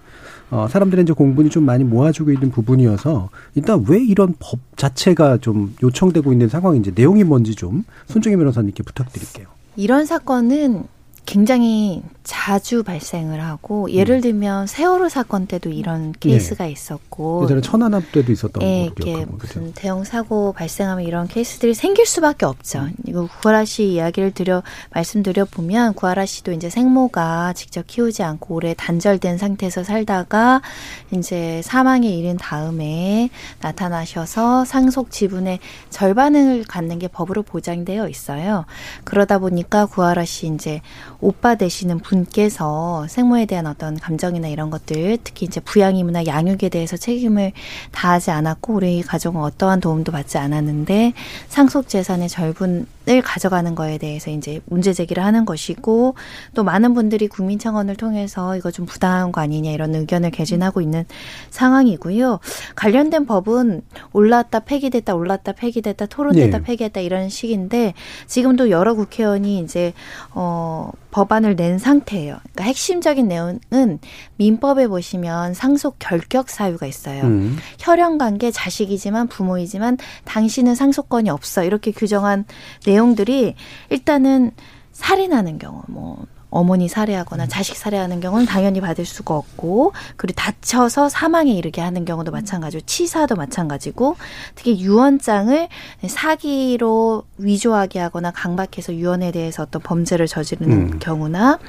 [0.51, 5.73] 어, 사람들의 이제 공분이 좀 많이 모아지고 있는 부분이어서 일단 왜 이런 법 자체가 좀
[5.81, 9.47] 요청되고 있는 상황인지 내용이 뭔지 좀 손정희 변호사님께 부탁드릴게요.
[9.79, 10.87] 이런 사건은
[11.25, 16.71] 굉장히 자주 발생을 하고 예를 들면 세월호 사건 때도 이런 케이스가 예.
[16.71, 19.59] 있었고 예전에 천안함 때도 있었던 예, 기억하고 그죠?
[19.59, 22.87] 무슨 대형 사고 발생하면 이런 케이스들이 생길 수밖에 없죠.
[23.07, 24.61] 이거 구하라 씨 이야기를 드려
[24.91, 30.61] 말씀드려 보면 구하라 씨도 이제 생모가 직접 키우지 않고 오래 단절된 상태에서 살다가
[31.09, 35.57] 이제 사망에 이른 다음에 나타나셔서 상속 지분의
[35.89, 38.65] 절반을 갖는 게 법으로 보장되어 있어요.
[39.03, 40.81] 그러다 보니까 구하라 씨 이제
[41.21, 46.69] 오빠 되시는 분 께서 생모에 대한 어떤 감정이나 이런 것들 특히 이제 부양 의무나 양육에
[46.69, 47.51] 대해서 책임을
[47.91, 51.13] 다하지 않았고 우리 가족은 어떠한 도움도 받지 않았는데
[51.47, 56.13] 상속 재산의 절분 을 가져가는 거에 대해서 이제 문제 제기를 하는 것이고
[56.53, 61.05] 또 많은 분들이 국민청원을 통해서 이거 좀 부당한 거 아니냐 이런 의견을 개진하고 있는
[61.49, 62.39] 상황이고요.
[62.75, 63.81] 관련된 법은
[64.13, 66.61] 올랐다 폐기됐다 올랐다 폐기됐다 토론됐다 예.
[66.61, 67.95] 폐기했다 이런 식인데
[68.27, 69.93] 지금도 여러 국회의원이 이제
[70.31, 72.37] 어 법안을 낸 상태예요.
[72.41, 73.99] 그러니까 핵심적인 내용은
[74.35, 77.23] 민법에 보시면 상속 결격 사유가 있어요.
[77.23, 77.57] 음.
[77.79, 81.63] 혈연 관계 자식이지만 부모이지만 당신은 상속권이 없어.
[81.63, 82.45] 이렇게 규정한
[82.85, 83.55] 내용 들이
[83.89, 84.51] 일단은
[84.91, 91.51] 살인하는 경우 뭐 어머니 살해하거나 자식 살해하는 경우는 당연히 받을 수가 없고 그리고 다쳐서 사망에
[91.51, 94.15] 이르게 하는 경우도 마찬가지고 치사도 마찬가지고
[94.55, 95.67] 특히 유언장을
[96.07, 100.99] 사기로 위조하게 하거나 강박해서 유언에 대해서 어떤 범죄를 저지르는 음.
[100.99, 101.59] 경우나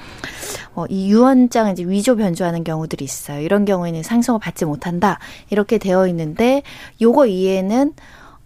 [0.74, 3.40] 어, 이 유언장을 이제 위조 변조하는 경우들이 있어요.
[3.40, 5.18] 이런 경우에는 상속을 받지 못한다
[5.50, 6.62] 이렇게 되어 있는데
[7.02, 7.92] 요거 이해는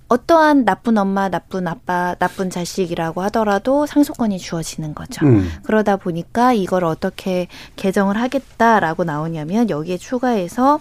[0.09, 5.25] 어떠한 나쁜 엄마, 나쁜 아빠, 나쁜 자식이라고 하더라도 상속권이 주어지는 거죠.
[5.27, 5.49] 음.
[5.63, 10.81] 그러다 보니까 이걸 어떻게 개정을 하겠다라고 나오냐면 여기에 추가해서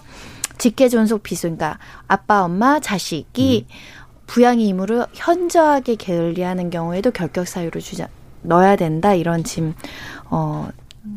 [0.58, 3.66] 직계 존속 비수, 그러니까 아빠, 엄마, 자식이
[4.26, 8.08] 부양의 의무를 현저하게 게을리하는 경우에도 결격 사유를 주자
[8.42, 9.74] 넣어야 된다 이런 지금
[10.30, 10.68] 어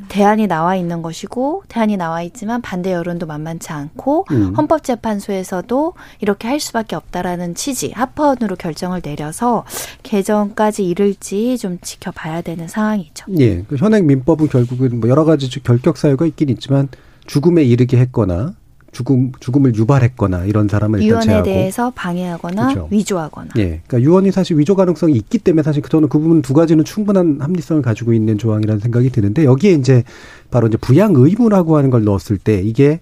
[0.09, 4.53] 대안이 나와 있는 것이고 대안이 나와 있지만 반대 여론도 만만치 않고 음.
[4.55, 9.65] 헌법재판소에서도 이렇게 할 수밖에 없다라는 취지 합헌으로 결정을 내려서
[10.03, 13.25] 개정까지 이를지 좀 지켜봐야 되는 상황이죠.
[13.39, 13.61] 예.
[13.63, 16.89] 그 현행 민법은 결국은 뭐 여러 가지 결격 사유가 있긴 있지만
[17.25, 18.53] 죽음에 이르게 했거나
[18.97, 22.87] 죽음 죽음을 유발했거나 이런 사람을 일단 유언에 제하고 대해서 방해하거나 그렇죠.
[22.89, 23.81] 위조하거나 예.
[23.85, 27.83] 그러니까 유언이 사실 위조 가능성이 있기 때문에 사실 저는 그 부분 두 가지는 충분한 합리성을
[27.83, 30.03] 가지고 있는 조항이라는 생각이 드는데 여기에 이제
[30.49, 32.99] 바로 이제 부양 의무라고 하는 걸 넣었을 때 이게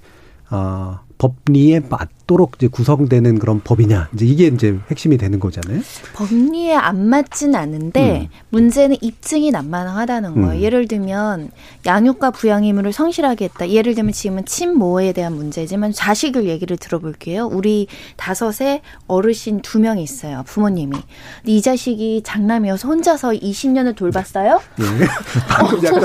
[0.49, 5.81] 아 법리에 맞 도록 이제 구성되는 그런 법이냐 이제 이게 이제 핵심이 되는 거잖아요.
[6.13, 10.57] 법리에 안 맞진 않은데 문제는 입증이 난만하다는 거예요.
[10.57, 10.61] 음.
[10.61, 11.51] 예를 들면
[11.85, 13.69] 양육과 부양 의무를 성실하게 했다.
[13.69, 17.45] 예를 들면 지금은 친모에 대한 문제지만 자식을 얘기를 들어볼게요.
[17.45, 17.85] 우리
[18.17, 20.43] 다섯에 어르신 두 명이 있어요.
[20.47, 20.93] 부모님이.
[20.93, 24.59] 근데 이 자식이 장남이어서 혼자서 20년을 돌봤어요?
[24.79, 25.05] 예.
[25.47, 26.01] 방금 약간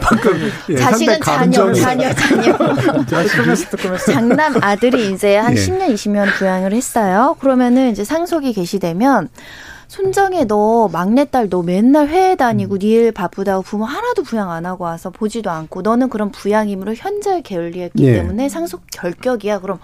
[0.00, 2.58] 방금 예, 자식은 자녀, 감정이- 자녀, 자녀.
[4.12, 5.60] 장남 아들이 이제 한 예.
[5.60, 7.36] 10년, 20년 부양을 했어요.
[7.40, 9.28] 그러면은 이제 상속이 개시되면
[9.88, 15.10] 손정혜 너 막내딸 너 맨날 회에 다니고 니일 바쁘다고 부모 하나도 부양 안 하고 와서
[15.10, 18.12] 보지도 않고 너는 그런 부양 의무를 현저히 게을리했기 예.
[18.14, 19.58] 때문에 상속 결격이야.
[19.60, 19.78] 그럼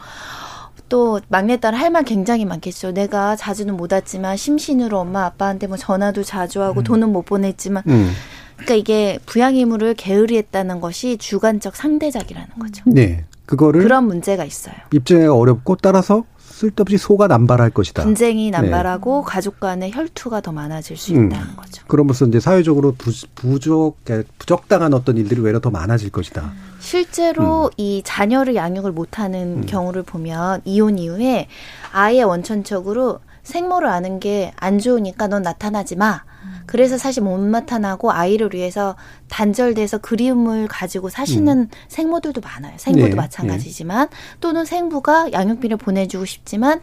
[0.88, 2.92] 또 막내딸 할 말 굉장히 많겠죠.
[2.92, 8.10] 내가 자주는 못 왔지만 심신으로 엄마 아빠한테 뭐 전화도 자주 하고 돈은 못 보냈지만 음.
[8.56, 12.82] 그러니까 이게 부양 의무를 게을리했다는 것이 주관적 상대작이라는 거죠.
[12.86, 13.24] 네.
[13.48, 14.74] 그거를 그런 문제가 있어요.
[14.92, 18.02] 입증하기가 어렵고 따라서 쓸데없이 소가 남발할 것이다.
[18.02, 18.60] 분쟁이 네.
[18.60, 21.26] 남발하고 가족 간의 혈투가 더 많아질 수 음.
[21.26, 21.82] 있다는 거죠.
[21.86, 23.96] 그러면서 이제 사회적으로 부, 부적,
[24.38, 26.52] 부적당한 어떤 일들이 외려 더 많아질 것이다.
[26.80, 27.70] 실제로 음.
[27.78, 31.46] 이 자녀를 양육을 못하는 경우를 보면 이혼 이후에
[31.92, 36.22] 아예 원천적으로 생모를 아는 게 안 좋으니까 넌 나타나지 마.
[36.68, 38.94] 그래서 사실 못 나타나고 아이를 위해서
[39.28, 42.74] 단절돼서 그리움을 가지고 사시는 생모들도 많아요.
[42.76, 44.08] 생모도 네, 마찬가지지만
[44.40, 46.80] 또는 생부가 양육비를 보내주고 싶지만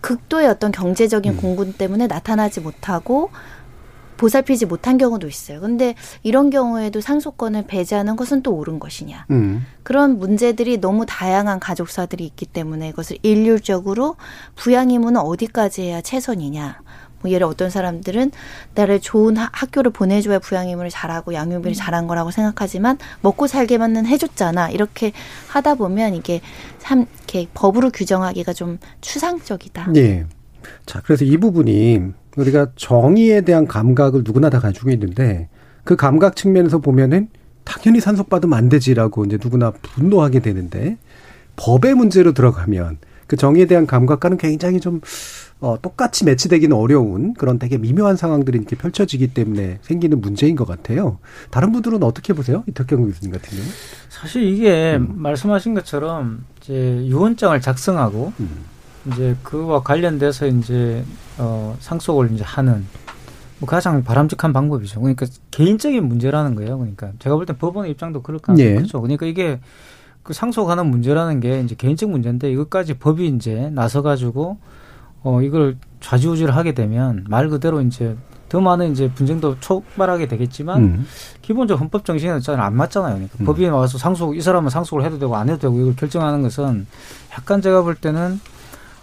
[0.00, 3.30] 극도의 어떤 경제적인 공분 때문에 나타나지 못하고
[4.16, 5.60] 보살피지 못한 경우도 있어요.
[5.60, 9.26] 근데 이런 경우에도 상속권을 배제하는 것은 또 옳은 것이냐.
[9.30, 9.66] 음.
[9.82, 14.16] 그런 문제들이 너무 다양한 가족사들이 있기 때문에 이것을 일률적으로
[14.54, 16.80] 부양 의무는 어디까지 해야 최선이냐.
[17.26, 18.30] 뭐 예를 어떤 사람들은
[18.74, 24.06] 나를 좋은 하- 학교를 보내줘야 부양 의무를 잘하고 양육 비를 잘한 거라고 생각하지만 먹고 살게만은
[24.06, 24.70] 해줬잖아.
[24.70, 25.12] 이렇게
[25.48, 26.40] 하다 보면 이게
[26.78, 29.88] 참 이렇게 법으로 규정하기가 좀 추상적이다.
[29.96, 30.26] 예.
[30.86, 32.00] 자, 그래서 이 부분이
[32.36, 35.48] 우리가 정의에 대한 감각을 누구나 다 가지고 있는데
[35.84, 37.28] 그 감각 측면에서 보면은
[37.64, 40.96] 당연히 산속받으면 안 되지라고 이제 누구나 분노하게 되는데
[41.56, 45.00] 법의 문제로 들어가면 그 정의에 대한 감각과는 굉장히 좀
[45.60, 51.18] 어, 똑같이 매치되기는 어려운 그런 되게 미묘한 상황들이 이렇게 펼쳐지기 때문에 생기는 문제인 것 같아요.
[51.50, 52.62] 다른 분들은 어떻게 보세요?
[52.66, 53.68] 이탁경 교수님 같은 경우?
[54.08, 55.14] 사실 이게 음.
[55.16, 56.74] 말씀하신 것처럼 이제
[57.06, 58.64] 유언장을 작성하고 음.
[59.12, 61.04] 이제 그와 관련돼서 이제
[61.38, 62.84] 어 상속을 이제 하는
[63.58, 65.00] 뭐 가장 바람직한 방법이죠.
[65.00, 66.76] 그러니까 개인적인 문제라는 거예요.
[66.76, 68.74] 그러니까 제가 볼땐 법원의 입장도 그럴 까 예.
[68.74, 69.00] 그렇죠.
[69.00, 69.60] 그러니까 이게
[70.22, 74.58] 그 상속하는 문제라는 게 이제 개인적 문제인데 이것까지 법이 이제 나서 가지고
[75.22, 78.16] 어 이걸 좌지우지를 하게 되면 말 그대로 이제
[78.48, 81.06] 더 많은 이제 분쟁도 촉발하게 되겠지만 음.
[81.42, 83.14] 기본적 헌법 정신에는 잘 안 맞잖아요.
[83.14, 83.44] 그러니까 음.
[83.44, 86.86] 법이 나와서 상속 이 사람은 상속을 해도 되고 안 해도 되고 이걸 결정하는 것은
[87.32, 88.40] 약간 제가 볼 때는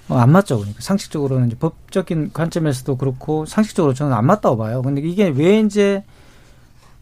[0.10, 0.58] 어, 안 맞죠.
[0.58, 4.82] 그러니까 상식적으로는 이제 법적인 관점에서도 그렇고 상식적으로 저는 안 맞다고 봐요.
[4.82, 6.04] 근데 이게 왜 이제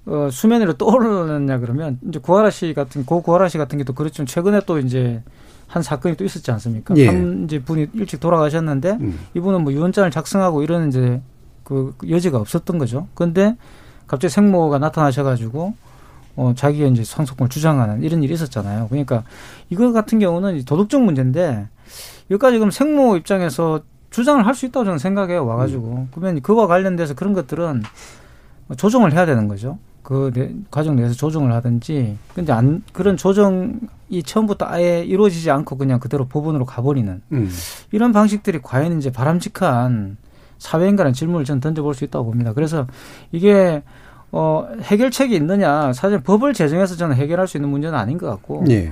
[0.07, 3.93] 어, 수면 위로 떠오르느냐 그러면 이제 구하라 씨 같은 고 구하라 씨 같은 게 또
[3.93, 5.21] 그렇지만 최근에 또 이제
[5.71, 6.93] 한 사건이 또 있었지 않습니까?
[6.97, 7.07] 예.
[7.07, 9.19] 한 이제 분이 일찍 돌아가셨는데 음.
[9.35, 11.21] 이분은 뭐 유언장을 작성하고 이런 이제
[11.63, 13.07] 그 여지가 없었던 거죠.
[13.13, 13.55] 그런데
[14.05, 15.73] 갑자기 생모가 나타나셔가지고
[16.35, 18.87] 어 자기가 이제 상속권을 주장하는 이런 일이 있었잖아요.
[18.89, 19.23] 그러니까
[19.69, 21.69] 이거 같은 경우는 도덕적 문제인데
[22.29, 25.45] 여기까지 그럼 생모 입장에서 주장을 할 수 있다고 저는 생각해요.
[25.45, 26.07] 와가지고 음.
[26.13, 27.83] 그러면 그와 관련돼서 그런 것들은
[28.75, 29.77] 조정을 해야 되는 거죠.
[30.11, 33.79] 그 내, 과정 내에서 조정을 하든지 근데 안 그런 조정이
[34.25, 37.49] 처음부터 아예 이루어지지 않고 그냥 그대로 법원으로 가버리는 음.
[37.93, 40.17] 이런 방식들이 과연 이제 바람직한
[40.57, 42.51] 사회인가라는 질문을 저는 던져볼 수 있다고 봅니다.
[42.51, 42.87] 그래서
[43.31, 43.83] 이게
[44.33, 48.91] 어 해결책이 있느냐 사실 법을 제정해서 저는 해결할 수 있는 문제는 아닌 것 같고 예.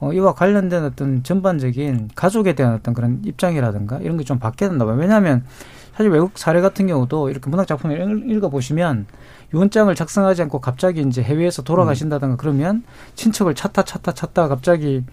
[0.00, 4.86] 어, 이와 관련된 어떤 전반적인 가족에 대한 어떤 그런 입장이라든가 이런 게 좀 바뀌어야 된다
[4.86, 4.96] 봐요.
[4.96, 5.44] 왜냐하면
[5.94, 9.06] 사실 외국 사례 같은 경우도 이렇게 문학 작품을 읽어보시면
[9.54, 12.82] 유언장을 작성하지 않고 갑자기 이제 해외에서 돌아가신다든가 그러면
[13.14, 15.04] 친척을 찾다 찾다 찾다 갑자기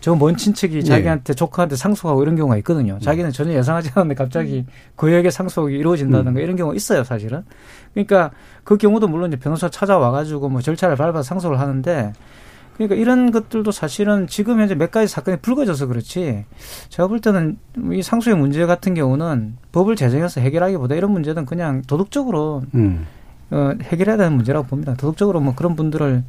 [0.00, 0.82] 저 먼 친척이 네.
[0.82, 2.94] 자기한테 조카한테 상속하고 이런 경우가 있거든요.
[2.94, 3.00] 음.
[3.00, 4.66] 자기는 전혀 예상하지 않았는데 갑자기
[4.96, 6.44] 그에게 상속이 이루어진다든가 음.
[6.44, 7.42] 이런 경우가 있어요, 사실은.
[7.94, 8.30] 그러니까
[8.64, 12.12] 그 경우도 물론 이제 변호사 찾아와 가지고 뭐 절차를 밟아서 상속을 하는데
[12.74, 16.44] 그러니까 이런 것들도 사실은 지금 현재 몇 가지 사건이 불거져서 그렇지
[16.90, 17.56] 제가 볼 때는
[17.92, 23.06] 이 상속의 문제 같은 경우는 법을 제정해서 해결하기보다 이런 문제는 그냥 도덕적으로 음.
[23.54, 24.94] 어, 해결해야 되는 문제라고 봅니다.
[24.94, 26.24] 도덕적으로 뭐 그런 분들을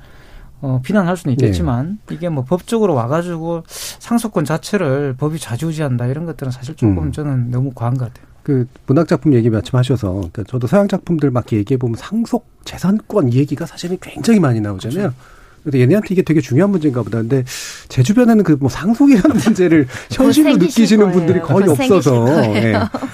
[0.62, 2.16] 어, 비난할 수는 있겠지만 네.
[2.16, 7.12] 이게 뭐 법적으로 와가지고 상속권 자체를 법이 좌지우지한다 이런 것들은 사실 조금 음.
[7.12, 8.28] 저는 너무 과한 것 같아요.
[8.44, 13.34] 그 문학 작품 얘기 마침 하셔서 그러니까 저도 서양 작품들 막 얘기해 보면 상속 재산권
[13.34, 15.00] 이 얘기가 사실은 굉장히 많이 나오잖아요.
[15.00, 15.16] 그렇죠.
[15.66, 17.18] 근데 얘네한테 이게 되게 중요한 문제인가 보다.
[17.18, 17.44] 근데
[17.90, 21.18] 제 주변에는 그 뭐 상속이라는 문제를 현실로 느끼시는 거예요.
[21.18, 22.26] 분들이 거의 없어서.
[22.56, 22.74] 예.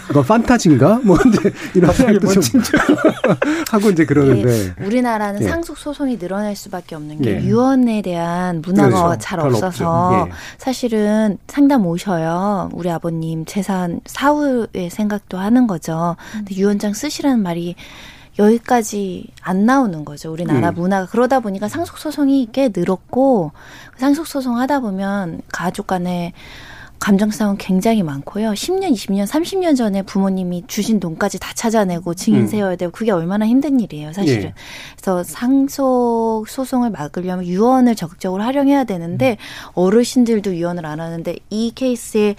[0.10, 1.02] 이거 판타지인가?
[1.04, 2.62] 뭐 이제 이런 생각도 좀
[3.72, 4.74] 하고 이제 그러는데.
[4.80, 4.86] 예.
[4.86, 5.48] 우리나라는 예.
[5.48, 7.44] 상속 소송이 늘어날 수밖에 없는 게 예.
[7.46, 9.18] 유언에 대한 문화가 그렇죠.
[9.20, 10.32] 잘 없어서 예.
[10.58, 12.70] 사실은 상담 오셔요.
[12.74, 16.16] 우리 아버님 재산 사후의 생각도 하는 거죠.
[16.34, 17.76] 근데 유언장 쓰시라는 말이
[18.40, 20.32] 여기까지 안 나오는 거죠.
[20.32, 20.76] 우리나라 음.
[20.76, 23.52] 문화가 그러다 보니까 상속 소송이 꽤 늘었고
[23.98, 26.34] 상속 소송 하다 보면 가족 간에
[27.02, 28.52] 감정 싸움 굉장히 많고요.
[28.52, 32.48] 10년, 20년, 30년 전에 부모님이 주신 돈까지 다 찾아내고 증인 음.
[32.48, 34.44] 세워야 되고 그게 얼마나 힘든 일이에요, 사실은.
[34.44, 34.54] 예.
[34.96, 39.72] 그래서 상속 소송을 막으려면 유언을 적극적으로 활용해야 되는데 음.
[39.74, 42.36] 어르신들도 유언을 안 하는데 이 케이스에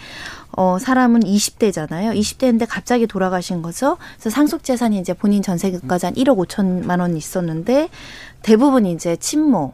[0.52, 2.16] 어, 사람은 20대잖아요.
[2.16, 3.96] 20대인데 갑자기 돌아가신 거죠.
[4.14, 7.88] 그래서 상속 재산이 이제 본인 전세금까지 한 1억 5천만 원 있었는데
[8.42, 9.72] 대부분 이제 친모,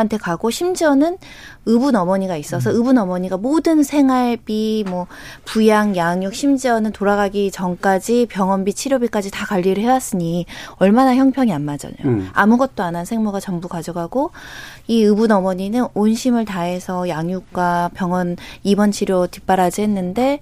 [0.00, 1.18] 한테 가고 심지어는
[1.66, 2.76] 의붓 어머니가 있어서 음.
[2.76, 5.06] 의붓 어머니가 모든 생활비 뭐
[5.44, 11.94] 부양 양육 심지어는 돌아가기 전까지 병원비 치료비까지 다 관리를 해왔으니 얼마나 형평이 안 맞아요.
[12.04, 12.28] 음.
[12.32, 14.30] 아무것도 안 한 생모가 전부 가져가고
[14.86, 20.40] 이 의붓 어머니는 온심을 다해서 양육과 병원 입원 치료 뒷바라지 했는데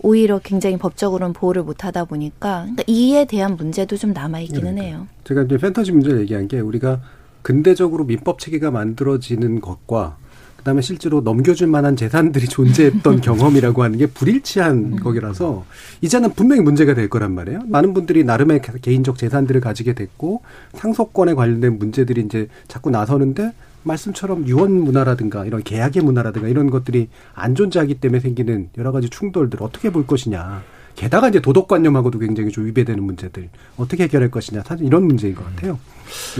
[0.00, 4.82] 오히려 굉장히 법적으로는 보호를 못하다 보니까 그러니까 이에 대한 문제도 좀 남아 있기는 네.
[4.88, 5.06] 해요.
[5.24, 7.00] 제가 이제 판타지 문제를 얘기한 게 우리가
[7.46, 10.16] 근대적으로 민법 체계가 만들어지는 것과
[10.56, 14.96] 그다음에 실제로 넘겨줄 만한 재산들이 존재했던 경험이라고 하는 게 불일치한 음.
[14.96, 15.64] 거기라서
[16.00, 17.60] 이제는 분명히 문제가 될 거란 말이에요.
[17.68, 20.42] 많은 분들이 나름의 개인적 재산들을 가지게 됐고
[20.72, 23.52] 상속권에 관련된 문제들이 이제 자꾸 나서는데
[23.84, 29.62] 말씀처럼 유언 문화라든가 이런 계약의 문화라든가 이런 것들이 안 존재하기 때문에 생기는 여러 가지 충돌들
[29.62, 30.64] 어떻게 볼 것이냐.
[30.96, 35.78] 게다가 이제 도덕관념하고도 굉장히 좀 위배되는 문제들 어떻게 해결할 것이냐 사실 이런 문제인 것 같아요.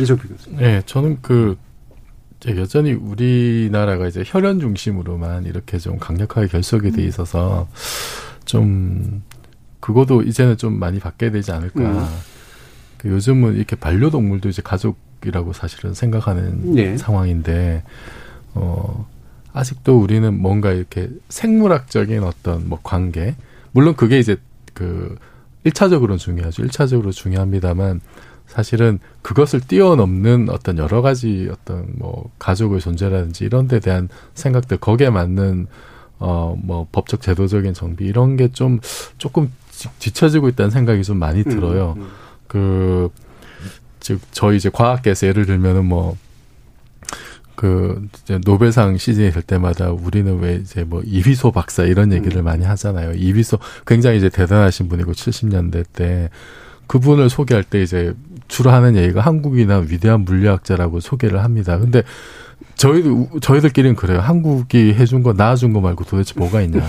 [0.01, 0.59] 이정표 교수님.
[0.59, 1.57] 네, 저는 그
[2.49, 7.09] 여전히 우리나라가 이제 혈연 중심으로만 이렇게 좀 강력하게 결속이 돼 음.
[7.09, 7.69] 있어서
[8.45, 9.23] 좀
[9.81, 11.81] 그거도 이제는 좀 많이 바뀌어야 되지 않을까.
[11.81, 12.07] 음.
[12.99, 16.97] 그 요즘은 이렇게 반려동물도 이제 가족이라고 사실은 생각하는 네.
[16.97, 17.83] 상황인데
[18.55, 19.07] 어
[19.53, 23.35] 아직도 우리는 뭔가 이렇게 생물학적인 어떤 뭐 관계
[23.77, 24.37] 물론 그게 이제
[24.73, 25.17] 그
[25.67, 26.63] 1차적으로는 중요하죠.
[26.63, 28.01] 1차적으로 중요합니다만
[28.47, 35.11] 사실은 그것을 뛰어넘는 어떤 여러 가지 어떤 뭐 가족의 존재라든지 이런 데 대한 생각들 거기에
[35.11, 35.67] 맞는
[36.21, 38.81] 어 뭐 법적 제도적인 정비 이런 게 좀
[39.19, 39.53] 조금
[39.99, 41.93] 뒤처지고 있다는 생각이 좀 많이 들어요.
[41.99, 42.09] 음, 음.
[42.49, 43.11] 그,
[44.01, 46.17] 즉, 저희 이제 과학계에서 예를 들면은 뭐,
[47.57, 52.65] 그, 이제 노벨상 시즌이 될 때마다 우리는 왜 이제 뭐 이휘소 박사 이런 얘기를 많이
[52.65, 53.15] 하잖아요.
[53.15, 56.31] 이휘소 굉장히 이제 대단하신 분이고 70년대 때
[56.87, 58.15] 그분을 소개할 때 이제
[58.49, 61.79] 주로 하는 얘기가 한국이나 위대한 물리학자라고 소개를 합니다.
[61.79, 62.03] 근데
[62.77, 64.21] 저희도 저희들끼리는 그래요.
[64.21, 66.83] 한국이 해준 거 나아준 거 말고 도대체 뭐가 있냐.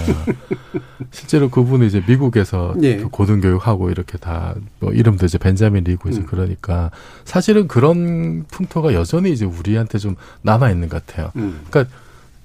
[1.11, 2.97] 실제로 그분은 이제 미국에서 예.
[2.97, 6.91] 그 고등교육하고 이렇게 다 뭐 이름도 이제 벤자민 리고 이제 그러니까
[7.26, 11.32] 사실은 그런 풍토가 여전히 이제 우리한테 좀 남아 있는 것 같아요.
[11.36, 11.61] 음.
[11.70, 11.93] 그러니까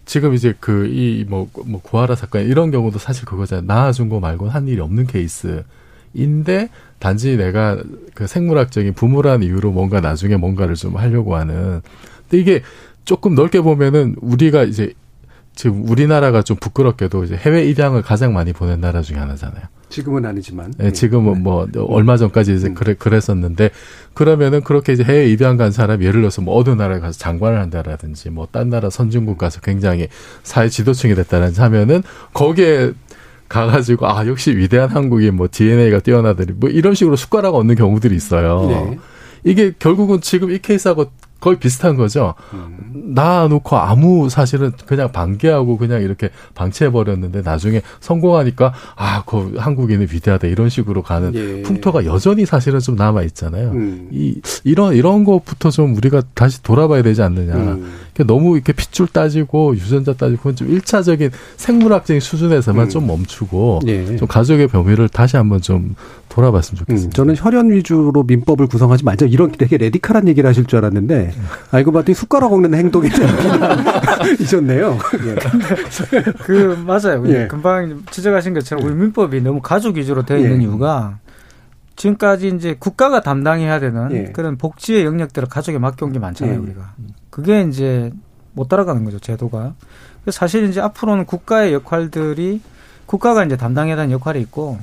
[0.04, 3.66] 지금 이제 그 이뭐 뭐 구하라 사건 이런 경우도 사실 그거잖아요.
[3.66, 5.64] 나아준 거 말고는 한 일이 없는 케이스
[6.14, 6.68] 인데
[6.98, 7.78] 단지 내가
[8.14, 11.80] 그 생물학적인 부모라는 이유로 뭔가 나중에 뭔가를 좀 하려고 하는.
[12.28, 12.62] 근데 이게
[13.04, 14.92] 조금 넓게 보면은 우리가 이제
[15.54, 19.64] 지금 우리나라가 좀 부끄럽게도 이제 해외 입양을 가장 많이 보낸 나라 중에 하나잖아요.
[19.90, 20.72] 지금은 아니지만.
[20.80, 23.68] 예, 지금은 뭐 얼마 전까지 이제 그래 그랬었는데
[24.14, 28.30] 그러면은 그렇게 이제 해외 입양 간 사람 예를 들어서 뭐 어느 나라에 가서 장관을 한다라든지
[28.30, 30.08] 뭐 딴 나라 선진국 가서 굉장히
[30.42, 32.92] 사회 지도층이 됐다든지 하면은 거기에
[33.48, 38.66] 가가지고 아 역시 위대한 한국이 뭐 DNA가 뛰어나더니 뭐 이런 식으로 숟가락 얻는 경우들이 있어요.
[38.68, 38.98] 네.
[39.44, 41.10] 이게 결국은 지금 이 케이스하고
[41.42, 42.34] 거의 비슷한 거죠.
[42.92, 50.68] 낳아놓고 아무 사실은 그냥 방기하고 그냥 이렇게 방치해버렸는데 나중에 성공하니까 아, 그 한국인은 위대하다 이런
[50.68, 51.62] 식으로 가는 예.
[51.62, 53.72] 풍토가 여전히 사실은 좀 남아 있잖아요.
[53.72, 54.08] 음.
[54.12, 57.54] 이 이런 이런 것부터 좀 우리가 다시 돌아봐야 되지 않느냐.
[57.54, 57.92] 음.
[58.14, 62.88] 그러니까 너무 이렇게 핏줄 따지고 유전자 따지고 그건 좀 일차적인 생물학적인 수준에서만 음.
[62.88, 64.16] 좀 멈추고 예.
[64.16, 65.96] 좀 가족의 범위를 다시 한번 좀
[66.32, 67.08] 돌아봤으면 좋겠습니다.
[67.08, 71.32] 음, 저는 혈연 위주로 민법을 구성하지 말자 이런 되게 레디칼한 얘기를 하실 줄 알았는데
[71.70, 73.36] 알고 봤더니 숟가락 행동에 대한
[74.16, 74.98] 비난이셨네요.
[75.26, 76.22] 예.
[76.44, 77.22] 그 맞아요.
[77.26, 77.46] 예.
[77.48, 80.62] 금방 지적하신 것처럼 우리 민법이 너무 가족 위주로 되어 있는 예.
[80.62, 81.18] 이유가
[81.96, 84.24] 지금까지 이제 국가가 담당해야 되는 예.
[84.32, 86.58] 그런 복지의 영역들을 가족에 맡겨온 게 많잖아요, 예.
[86.58, 86.94] 우리가.
[87.28, 88.10] 그게 이제
[88.54, 89.74] 못 따라가는 거죠, 제도가.
[90.22, 92.60] 그래서 사실 이제 앞으로는 국가의 역할들이
[93.06, 94.78] 국가가 이제 담당해야 되는 역할이 있고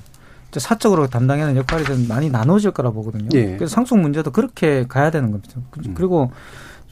[0.58, 3.30] 사적으로 담당해야 하는 역할이 좀 많이 나눠질 거라 보거든요.
[3.34, 3.56] 예.
[3.56, 5.60] 그래서 상속 문제도 그렇게 가야 되는 겁니다.
[5.94, 6.32] 그리고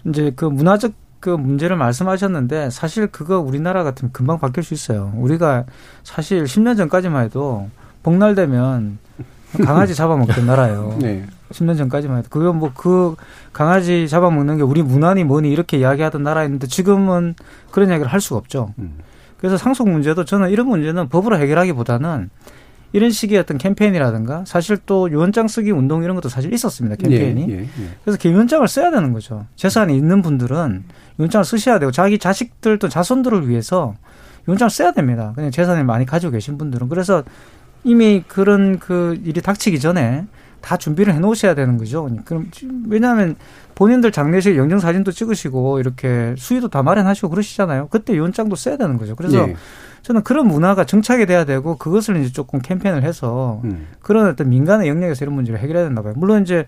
[0.06, 5.12] 이제 그 문화적 그 문제를 말씀하셨는데 사실 그거 우리나라 같으면 금방 바뀔 수 있어요.
[5.16, 5.66] 우리가
[6.04, 7.70] 사실 10년 전까지만 해도
[8.04, 9.00] 복날 되면
[9.64, 10.98] 강아지 잡아먹던 나라예요.
[11.02, 11.26] 네.
[11.52, 13.16] 10년 전까지만 해도 그거 뭐그
[13.54, 17.34] 강아지 잡아먹는 게 우리 문화니 뭐니 이렇게 이야기하던 나라였는데 지금은
[17.72, 18.74] 그런 이야기를 할 수가 없죠.
[19.38, 22.30] 그래서 상속 문제도 저는 이런 문제는 법으로 해결하기보다는
[22.94, 26.96] 이런 식의 어떤 캠페인이라든가 사실 또 유언장 쓰기 운동 이런 것도 사실 있었습니다.
[26.96, 27.46] 캠페인이.
[27.50, 27.68] 예, 예, 예.
[28.04, 29.46] 그래서 그 유언장을 써야 되는 거죠.
[29.56, 30.84] 재산이 있는 분들은
[31.20, 33.96] 유언장을 쓰셔야 되고 자기 자식들 또 자손들을 위해서
[34.48, 35.34] 유언장을 써야 됩니다.
[35.36, 37.24] 그냥 재산을 많이 가지고 계신 분들은 그래서
[37.84, 40.26] 이미 그런 그 일이 닥치기 전에
[40.62, 42.10] 다 준비를 해 놓으셔야 되는 거죠.
[42.26, 42.50] 그럼
[42.88, 43.36] 왜냐하면
[43.78, 47.90] 본인들 장례식 영정 사진도 찍으시고 이렇게 수의도 다 마련하시고 그러시잖아요.
[47.92, 49.16] 그때 유언장도 써야 되는 거죠.
[49.16, 49.56] 그래서 예.
[50.02, 53.86] 저는 그런 문화가 정착이 돼야 되고 그것을 이제 조금 캠페인을 해서 음.
[54.02, 56.16] 그런 어떤 민간의 영역에서 이런 문제를 해결해야 된다 봐요.
[56.18, 56.66] 물론 이제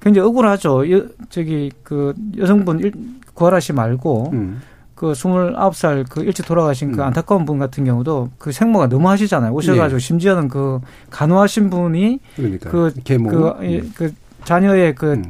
[0.00, 0.90] 굉장히 억울하죠.
[0.90, 2.92] 여, 저기 그 여성분 일,
[3.34, 4.60] 구하라 씨 말고 음.
[4.96, 9.52] 그 29살 그 일찍 돌아가신 그 안타까운 분 같은 경우도 그 생모가 너무 하시잖아요.
[9.52, 10.00] 오셔가지고 예.
[10.00, 10.80] 심지어는 그
[11.10, 13.30] 간호하신 분이 그러니까 그, 계모.
[13.30, 14.12] 그, 예, 그
[14.44, 15.22] 자녀의 그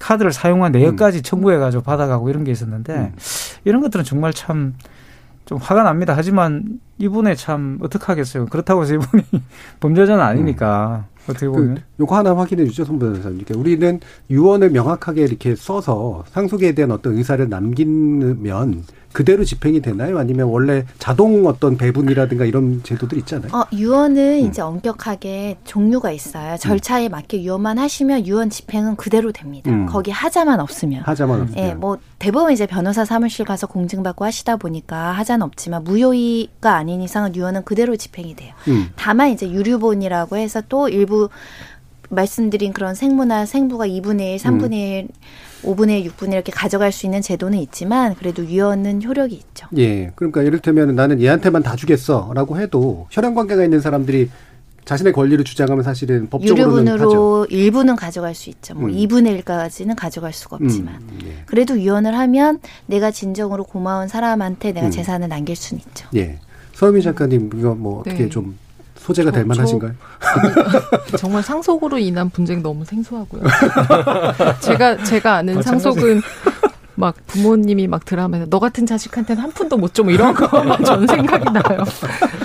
[0.00, 3.12] 카드를 사용한 내역까지 청구해가지고 받아가고 이런 게 있었는데
[3.64, 4.74] 이런 것들은 정말 참
[5.44, 6.14] 좀 화가 납니다.
[6.16, 8.46] 하지만 이분의 참 어떡하겠어요.
[8.46, 9.22] 그렇다고 해서 이분이
[9.80, 11.74] 범죄자는 아니니까 어떻게 보면.
[11.76, 13.44] 그, 요거 하나 확인해 주죠, 송 변호사님.
[13.44, 18.84] 그러니까 우리는 유언을 명확하게 이렇게 써서 상속에 대한 어떤 의사를 남기면
[19.14, 20.18] 그대로 집행이 되나요?
[20.18, 23.48] 아니면 원래 자동 어떤 배분이라든가 이런 제도들 있잖아요.
[23.54, 24.48] 어, 유언은 음.
[24.48, 26.56] 이제 엄격하게 종류가 있어요.
[26.56, 29.70] 절차에 맞게 유언만 하시면 유언 집행은 그대로 됩니다.
[29.70, 29.86] 음.
[29.86, 31.04] 거기 하자만 없으면.
[31.04, 31.64] 하자만 없으면.
[31.64, 37.36] 예, 뭐 대부분 이제 변호사 사무실 가서 공증받고 하시다 보니까 하자는 없지만 무효의가 아닌 이상은
[37.36, 38.52] 유언은 그대로 집행이 돼요.
[38.66, 38.88] 음.
[38.96, 41.28] 다만 이제 유류본이라고 해서 또 일부
[42.08, 45.08] 말씀드린 그런 생모나 생부가 2분의 1, 3분의 1,
[45.64, 49.66] 5분의 1, 6분의 1 이렇게 가져갈 수 있는 제도는 있지만 그래도 유언은 효력이 있죠.
[49.76, 50.12] 예.
[50.14, 54.30] 그러니까 이를테면 나는 얘한테만 다 주겠어라고 해도 혈연 관계가 있는 사람들이
[54.84, 57.04] 자신의 권리를 주장하면 사실은 법적으로는 하죠.
[57.04, 58.74] 유류분으로 일부는 가져갈 수 있죠.
[58.74, 58.94] 뭐 음.
[58.94, 60.96] 2분의 1까지는 가져갈 수가 없지만.
[60.96, 61.42] 음, 예.
[61.46, 64.90] 그래도 유언을 하면 내가 진정으로 고마운 사람한테 내가 음.
[64.90, 66.08] 재산을 남길 수는 있죠.
[66.16, 66.38] 예.
[66.74, 68.28] 서유민 작가님 이거 뭐 어떻게 네.
[68.28, 68.58] 좀
[69.04, 69.92] 소재가 될 저- 만하신가요?
[71.18, 73.42] 정말 상속으로 인한 분쟁 너무 생소하고요.
[74.60, 75.84] 제가 제가 아는 마찬가지.
[75.84, 76.22] 상속은
[76.96, 81.06] 막 부모님이 막 드라마에서 너 같은 자식한테는 한 푼도 못 줘 뭐 이런 거만 전
[81.08, 81.84] 생각이 나요.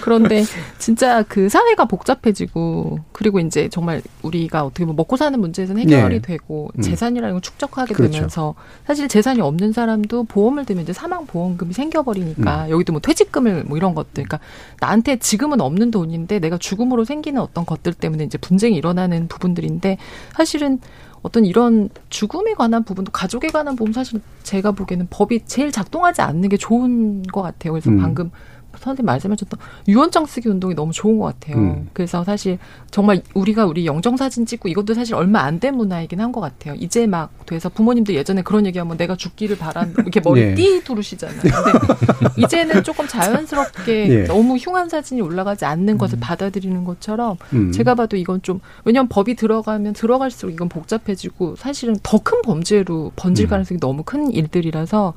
[0.01, 0.43] 그런데
[0.77, 6.21] 진짜 그 사회가 복잡해지고 그리고 이제 정말 우리가 어떻게 보면 먹고 사는 문제에서는 해결이 네.
[6.21, 6.81] 되고 음.
[6.81, 8.13] 재산이라는 걸 축적하게 그렇죠.
[8.13, 12.69] 되면서 사실 재산이 없는 사람도 보험을 들면 이제 사망 보험금이 생겨버리니까 음.
[12.69, 14.39] 여기도 뭐 퇴직금을 뭐 이런 것들 그러니까
[14.79, 19.97] 나한테 지금은 없는 돈인데 내가 죽음으로 생기는 어떤 것들 때문에 이제 분쟁이 일어나는 부분들인데
[20.35, 20.79] 사실은
[21.21, 26.49] 어떤 이런 죽음에 관한 부분도 가족에 관한 부분 사실 제가 보기에는 법이 제일 작동하지 않는
[26.49, 27.73] 게 좋은 것 같아요.
[27.73, 27.97] 그래서 음.
[27.97, 28.31] 방금
[28.77, 31.57] 선생님 말씀하셨던 유언장 쓰기 운동이 너무 좋은 것 같아요.
[31.57, 31.89] 음.
[31.93, 32.59] 그래서 사실
[32.91, 36.75] 정말 우리가 우리 영정 사진 찍고 이것도 사실 얼마 안 된 문화이긴 한 것 같아요.
[36.75, 40.55] 이제 막 돼서 부모님들 예전에 그런 얘기하면 내가 죽기를 바란 이렇게 머리 네.
[40.55, 41.41] 띠 두르시잖아요.
[41.41, 44.23] 근데 이제는 조금 자연스럽게 예.
[44.25, 47.71] 너무 흉한 사진이 올라가지 않는 것을 받아들이는 것처럼 음.
[47.71, 53.45] 제가 봐도 이건 좀 왜냐하면 법이 들어가면 들어갈수록 이건 복잡해지고 사실은 더 큰 범죄로 번질
[53.45, 53.49] 음.
[53.49, 55.13] 가능성이 너무 큰 일들이라서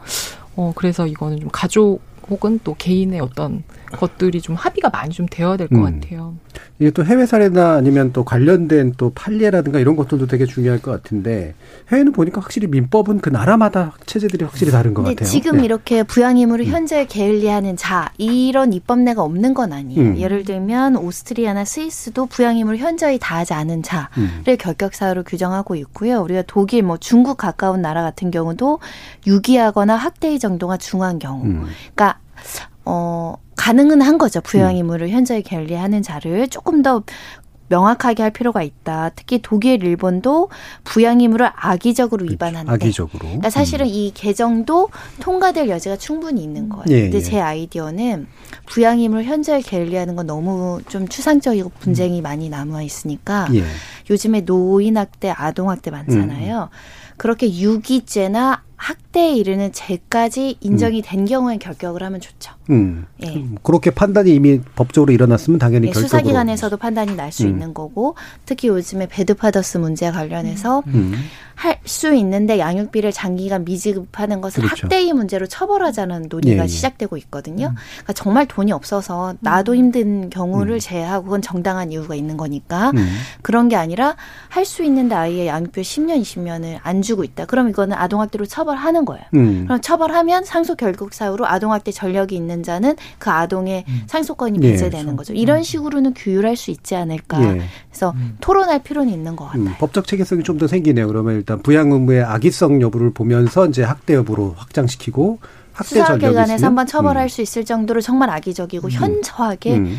[0.56, 2.00] 어 그래서 이거는 좀 가족
[2.30, 3.62] 혹은 또 개인의 어떤
[3.92, 6.00] 것들이 좀 합의가 많이 좀 되어야 될것 음.
[6.00, 6.34] 같아요.
[6.78, 11.54] 이게 또 해외 사례나 아니면 또 관련된 또 판례라든가 이런 것들도 되게 중요할 것 같은데
[11.90, 15.28] 해외는 보니까 확실히 민법은 그 나라마다 체제들이 확실히 다른 것 같아요.
[15.28, 15.64] 지금 네.
[15.64, 20.00] 이렇게 부양의무를 현저히 게을리하는 자 이런 입법례가 없는 건 아니에요.
[20.00, 20.18] 음.
[20.18, 24.42] 예를 들면 오스트리아나 스위스도 부양의무를 현저히 다하지 않은 자를 음.
[24.58, 26.20] 결격 사유로 규정하고 있고요.
[26.22, 28.80] 우리가 독일, 뭐 중국 가까운 나라 같은 경우도
[29.26, 31.66] 유기하거나 학대의 정도가 중한 경우, 음.
[31.94, 32.18] 그러니까
[32.84, 34.40] 어 가능은 한 거죠.
[34.40, 37.04] 부양의무를 현저히 게을리하는 자를 조금 더
[37.72, 39.10] 명확하게 할 필요가 있다.
[39.16, 40.50] 특히 독일, 일본도
[40.84, 42.72] 부양의무를 악의적으로 위반한다.
[42.72, 43.18] 악의적으로.
[43.18, 44.90] 그러니까 사실은 이 개정도
[45.20, 46.84] 통과될 여지가 충분히 있는 거예요.
[46.90, 47.22] 예, 근데 예.
[47.22, 48.26] 제 아이디어는
[48.66, 53.64] 부양임을 현저히 게을리하는 건 너무 좀 추상적이고 분쟁이 많이 남아 있으니까 예.
[54.10, 56.68] 요즘에 노인 학대, 아동 학대 많잖아요.
[57.16, 62.52] 그렇게 유기죄나 학대에 이르는 죄까지 인정이 된 경우에 결격을 하면 좋죠.
[62.70, 63.06] 음.
[63.22, 63.28] 예.
[63.28, 65.92] 음, 그렇게 판단이 이미 법적으로 일어났으면 당연히 예.
[65.92, 67.48] 수사기관에서도 판단이 날수 음.
[67.48, 71.14] 있는 거고 특히 요즘에 배드파더스 문제 관련해서 음.
[71.54, 74.86] 할수 있는데 양육비를 장기간 미지급하는 것을 그렇죠.
[74.86, 76.66] 학대의 문제로 처벌하자는 논의가 예, 예.
[76.66, 77.74] 시작되고 있거든요.
[77.92, 83.16] 그러니까 정말 돈이 없어서 나도 힘든 경우를 제외하고 그건 정당한 이유가 있는 거니까 음.
[83.42, 84.16] 그런 게 아니라
[84.48, 87.44] 할 수 있는데 아이의 양육비 10년, 20년을 안 주고 있다.
[87.46, 89.24] 그럼 이거는 아동학대로 처벌 하는 거예요.
[89.34, 89.64] 음.
[89.66, 95.32] 그럼 처벌하면 상속 결국 사유로 아동학대 전력이 있는 자는 그 아동의 상속권이 예, 배제되는 거죠.
[95.34, 97.42] 이런 식으로는 규율할 수 있지 않을까.
[97.42, 97.62] 예.
[97.90, 99.62] 그래서 토론할 필요는 있는 것 같아요.
[99.62, 101.08] 음, 법적 체계성이 좀 더 생기네요.
[101.08, 105.38] 그러면 일단 부양 의무의 악의성 여부를 보면서 이제 학대 여부로 확장시키고
[105.72, 109.96] 학대 전력이 수사기관에서 한번 처벌할 수 있을 정도로 정말 악의적이고 현저하게 음.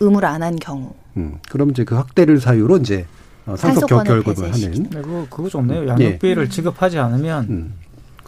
[0.00, 0.92] 의무를 안 한 경우.
[1.18, 1.38] 음.
[1.50, 3.04] 그럼 이제 그 학대를 사유로 이제
[3.46, 4.72] 어, 상속 결격을 하는.
[4.90, 5.86] 네, 그거, 그거 좋네요.
[5.88, 6.48] 양육비를 예.
[6.48, 7.74] 지급하지 않으면, 음.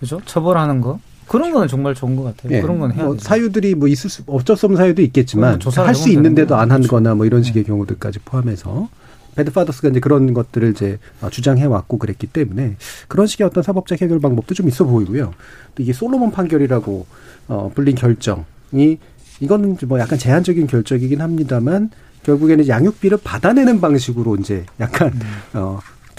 [0.02, 0.20] 그죠?
[0.26, 0.98] 처벌하는 거.
[1.28, 2.56] 그런 거는 정말 좋은 것 같아요.
[2.56, 2.60] 예.
[2.60, 3.16] 그런 건 해야 뭐.
[3.16, 6.72] 사유들이 뭐 있을 수 어쩔 수 없는 사유도 있겠지만 할 수 있는데도 안.
[6.72, 7.46] 하거나 뭐 이런 네.
[7.46, 8.88] 식의 경우들까지 포함해서
[9.36, 12.76] 배드파더스가 이제 그런 것들을 이제 어, 주장해 왔고 그랬기 때문에
[13.06, 15.32] 그런 식의 어떤 사법적 해결 방법도 좀 있어 보이고요.
[15.76, 17.06] 또 이게 솔로몬 판결이라고
[17.48, 18.98] 어 불린 결정이
[19.40, 21.90] 이거는 뭐 약간 제한적인 결정이긴 합니다만
[22.24, 25.20] 결국에는 양육비를 받아내는 방식으로 이제 약간 음.
[25.54, 25.78] 어.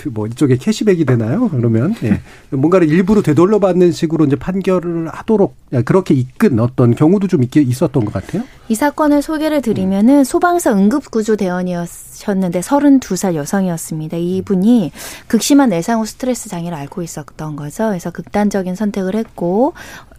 [0.09, 1.49] 뭐 이쪽에 캐시백이 되나요?
[1.49, 2.21] 그러면 예.
[2.49, 8.05] 뭔가를 일부러 되돌려 받는 식으로 이제 판결을 하도록 그렇게 이끈 어떤 경우도 좀 있, 있었던
[8.05, 8.43] 것 같아요.
[8.69, 14.17] 이 사건을 소개를 드리면은 소방서 응급구조 대원이었는데 32살 여성이었습니다.
[14.17, 14.91] 이분이
[15.27, 17.87] 극심한 내상 후 스트레스 장애를 앓고 있었던 거죠.
[17.89, 19.73] 그래서 극단적인 선택을 했고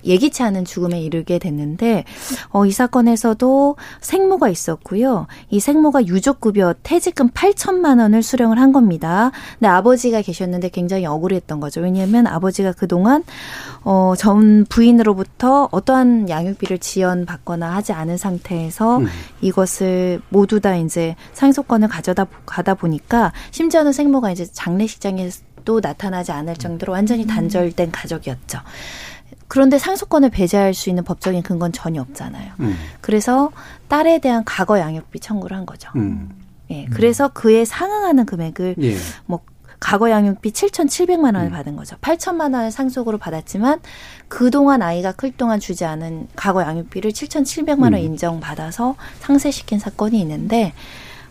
[0.04, 2.04] 예기치 않은 죽음에 이르게 됐는데
[2.50, 5.26] 어, 이 사건에서도 생모가 있었고요.
[5.50, 9.30] 이 생모가 유족급여 퇴직금 8천만 원을 수령을 한 겁니다.
[9.58, 11.80] 근데 아버지가 계셨는데 굉장히 억울했던 거죠.
[11.80, 13.24] 왜냐하면 아버지가 그동안
[13.82, 19.06] 어, 전 부인으로부터 어떠한 양육비를 지연받거나 하지 않은 상태에서 음.
[19.40, 26.92] 이것을 모두 다 이제 상속권을 가져다 가다 보니까 심지어는 생모가 이제 장례식장에도 나타나지 않을 정도로
[26.92, 28.60] 완전히 단절된 가족이었죠.
[29.54, 32.54] 그런데 상속권을 배제할 수 있는 법적인 근거는 전혀 없잖아요.
[32.58, 32.76] 음.
[33.00, 33.52] 그래서
[33.86, 35.90] 딸에 대한 과거 양육비 청구를 한 거죠.
[35.94, 36.28] 음.
[36.70, 38.96] 예, 그래서 그에 상응하는 금액을 예.
[39.26, 39.42] 뭐
[39.78, 41.36] 과거 양육비 7,700만 음.
[41.36, 41.94] 원을 받은 거죠.
[42.00, 43.78] 8천만 원을 상속으로 받았지만
[44.26, 47.98] 그동안 아이가 클 동안 주지 않은 과거 양육비를 7,700만 원 음.
[47.98, 50.72] 인정받아서 상쇄시킨 사건이 있는데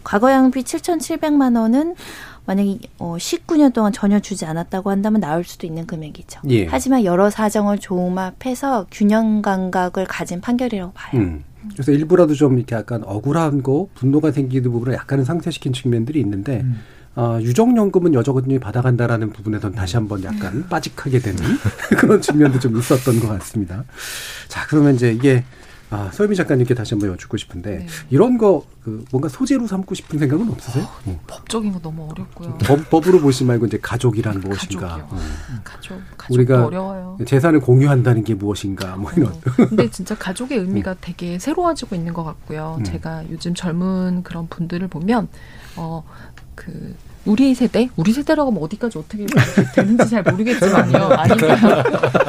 [0.05, 1.95] 과거 양육비 7,700만 원은
[2.45, 6.41] 만약에 어 19년 동안 전혀 주지 않았다고 한다면 나올 수도 있는 금액이죠.
[6.49, 6.65] 예.
[6.65, 11.21] 하지만 여러 사정을 종합해서 균형 감각을 가진 판결이라고 봐요.
[11.21, 11.43] 음.
[11.71, 16.81] 그래서 일부라도 좀 이렇게 약간 억울한 거, 분노가 생기는 부분을 약간은 상쇄시킨 측면들이 있는데, 음.
[17.15, 21.39] 어, 유정연금은 여전히 받아간다라는 부분에선 다시 한번 약간 빠직하게 되는
[21.97, 23.85] 그런 측면도 좀 있었던 것 같습니다.
[24.47, 25.43] 자, 그러면 이제 이게,
[25.93, 30.49] 아, 서유미 작가님께 다시 한번 여쭙고 싶은데, 이런 거, 그, 뭔가 소재로 삼고 싶은 생각은
[30.49, 30.87] 없으세요?
[31.05, 31.19] 어.
[31.27, 32.57] 법적인 거 너무 어렵고요.
[32.65, 35.07] 법, 법으로 보시 말고 이제 가족이란 무엇인가.
[35.07, 35.17] 어.
[35.63, 37.17] 가족, 가족도 우리가 어려워요.
[37.27, 39.39] 재산을 공유한다는 게 무엇인가, 뭐 이런.
[39.69, 42.77] 근데 진짜 가족의 의미가 되게 새로워지고 있는 것 같고요.
[42.79, 42.83] 음.
[42.83, 45.27] 제가 요즘 젊은 그런 분들을 보면
[45.75, 49.25] 어그 우리 세대, 우리 세대라고 하면 어디까지 어떻게
[49.73, 50.97] 되는지 잘 모르겠지만요.
[51.17, 51.57] 아니면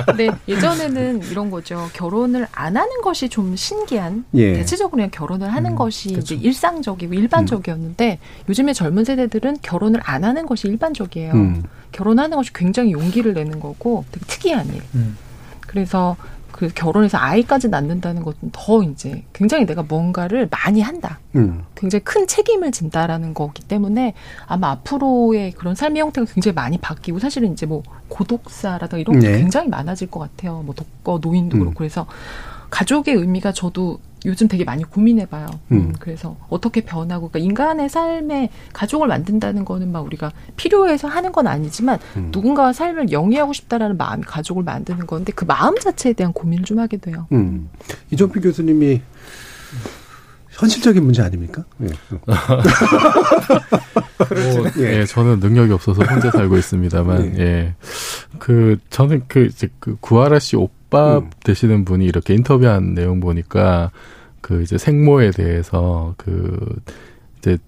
[0.07, 1.89] 근데 예전에는 이런 거죠.
[1.93, 4.55] 결혼을 안 하는 것이 좀 신기한 예.
[4.55, 6.35] 대체적으로 그냥 결혼을 하는 음, 것이 그렇죠.
[6.35, 11.33] 이제 일상적이고 일반적이었는데 요즘에 젊은 세대들은 결혼을 안 하는 것이 일반적이에요.
[11.33, 11.63] 음.
[11.91, 14.83] 결혼하는 것이 굉장히 용기를 내는 거고 되게 특이한 일.
[14.95, 15.17] 음.
[15.61, 16.17] 그래서
[16.55, 21.19] 그 결혼해서 아이까지 낳는다는 것은 더 이제 굉장히 내가 뭔가를 많이 한다.
[21.35, 21.65] 음.
[21.75, 24.15] 굉장히 큰 책임을 진다라는 거기 때문에
[24.47, 29.39] 아마 앞으로의 그런 삶의 형태가 굉장히 많이 바뀌고 사실은 이제 뭐 고독사라든가 이런 게 네.
[29.39, 30.63] 굉장히 많아질 것 같아요.
[30.65, 31.59] 뭐 독거 노인도 음.
[31.59, 32.07] 그렇고 그래서
[32.71, 35.47] 가족의 의미가 저도 요즘 되게 많이 고민해봐요.
[35.73, 35.77] 음.
[35.77, 41.47] 음, 그래서 어떻게 변하고 그러니까 인간의 삶에 가족을 만든다는 거는 막 우리가 필요해서 하는 건
[41.47, 42.29] 아니지만 음.
[42.33, 46.97] 누군가와 삶을 영위하고 싶다라는 마음이 가족을 만드는 건데 그 마음 자체에 대한 고민을 좀 하게
[46.97, 47.27] 돼요.
[47.33, 47.69] 음.
[48.11, 49.03] 이종필 교수님이
[50.51, 51.65] 현실적인 문제 아닙니까?
[51.83, 51.87] 예.
[54.29, 55.05] 뭐, 예.
[55.05, 57.75] 저는 능력이 없어서 혼자 살고 있습니다만, 예.
[58.39, 60.84] 그, 저는 그, 이제 그 구하라 씨 오빠
[61.19, 61.31] 음.
[61.45, 63.91] 되시는 분이 이렇게 인터뷰한 내용 보니까,
[64.41, 66.59] 그 이제 생모에 대해서 그,
[67.39, 67.59] 이제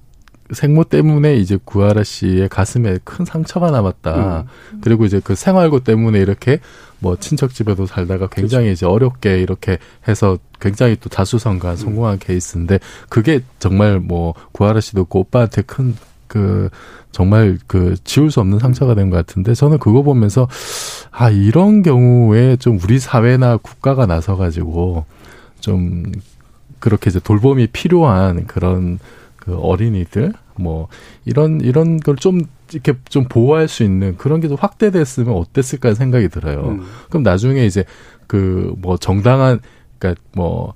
[0.53, 4.45] 생모 때문에 이제 구하라 씨의 가슴에 큰 상처가 남았다.
[4.81, 6.61] 그리고 이제 그 생활고 때문에 이렇게
[6.99, 13.41] 뭐 친척 집에도 살다가 굉장히 이제 어렵게 이렇게 해서 굉장히 또 다수성간 성공한 케이스인데 그게
[13.59, 15.95] 정말 뭐 구하라 씨도 그 오빠한테 큰
[16.29, 16.68] 그
[17.12, 20.49] 정말 그 지울 수 없는 상처가 된 것 같은데 저는 그거 보면서
[21.11, 25.05] 아 이런 경우에 좀 우리 사회나 국가가 나서 가지고
[25.61, 26.05] 좀
[26.79, 28.99] 그렇게 이제 돌봄이 필요한 그런
[29.37, 30.89] 그 어린이들 뭐
[31.24, 36.29] 이런 이런 걸 좀 이렇게 좀 보호할 수 있는 그런 게 좀 확대됐으면 어땠을까 생각이
[36.29, 36.70] 들어요.
[36.70, 36.83] 음.
[37.09, 37.85] 그럼 나중에 이제
[38.27, 39.61] 그 뭐 정당한
[39.99, 40.74] 그러니까 뭐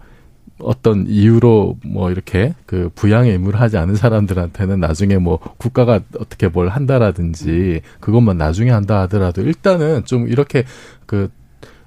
[0.62, 6.68] 어떤 이유로 뭐 이렇게 그 부양의 의무를 하지 않은 사람들한테는 나중에 뭐 국가가 어떻게 뭘
[6.68, 10.64] 한다라든지 그것만 나중에 한다 하더라도 일단은 좀 이렇게
[11.06, 11.30] 그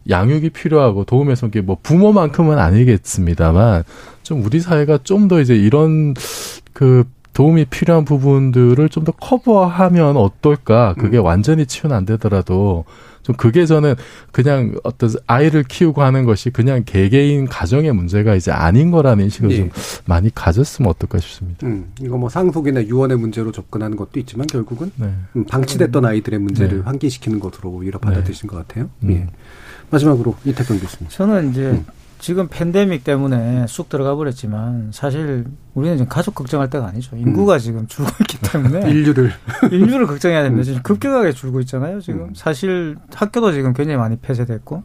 [0.09, 3.83] 양육이 필요하고 도움의 손길 뭐 부모만큼은 아니겠습니다만
[4.23, 6.13] 좀 우리 사회가 좀 더 이제 이런
[6.73, 10.93] 그 도움이 필요한 부분들을 좀 더 커버하면 어떨까?
[10.99, 12.85] 그게 완전히 치유는 안 되더라도
[13.23, 13.95] 좀 그게 저는
[14.31, 19.57] 그냥 어떤 아이를 키우고 하는 것이 그냥 개개인 가정의 문제가 이제 아닌 거라는 인식을 예.
[19.57, 19.69] 좀
[20.05, 21.65] 많이 가졌으면 어떨까 싶습니다.
[21.65, 25.13] 음, 이거 뭐 상속이나 유언의 문제로 접근하는 것도 있지만 결국은 네.
[25.35, 26.83] 음, 방치됐던 아이들의 문제를 네.
[26.83, 28.89] 환기시키는 것으로 오히려 받아들이신 것 같아요.
[29.03, 29.11] 음.
[29.11, 29.27] 예.
[29.89, 31.09] 마지막으로 이태경 교수님.
[31.09, 31.85] 저는 이제 음.
[32.23, 35.43] 지금 팬데믹 때문에 쑥 들어가 버렸지만 사실
[35.73, 37.17] 우리는 지금 가족 걱정할 때가 아니죠.
[37.17, 38.89] 인구가 지금 줄고 있기 때문에 음.
[38.89, 39.33] 인류를
[39.69, 40.61] 인류를 걱정해야 됩니다.
[40.61, 40.63] 음.
[40.63, 41.99] 지금 급격하게 줄고 있잖아요.
[41.99, 44.83] 지금 사실 학교도 지금 굉장히 많이 폐쇄됐고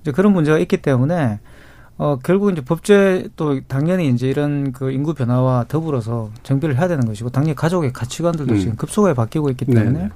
[0.00, 1.40] 이제 그런 문제가 있기 때문에
[1.98, 7.04] 어 결국 이제 법제 또 당연히 이제 이런 그 인구 변화와 더불어서 정비를 해야 되는
[7.04, 8.58] 것이고 당연히 가족의 가치관들도 음.
[8.60, 10.10] 지금 급속하게 바뀌고 있기 네, 때문에 네.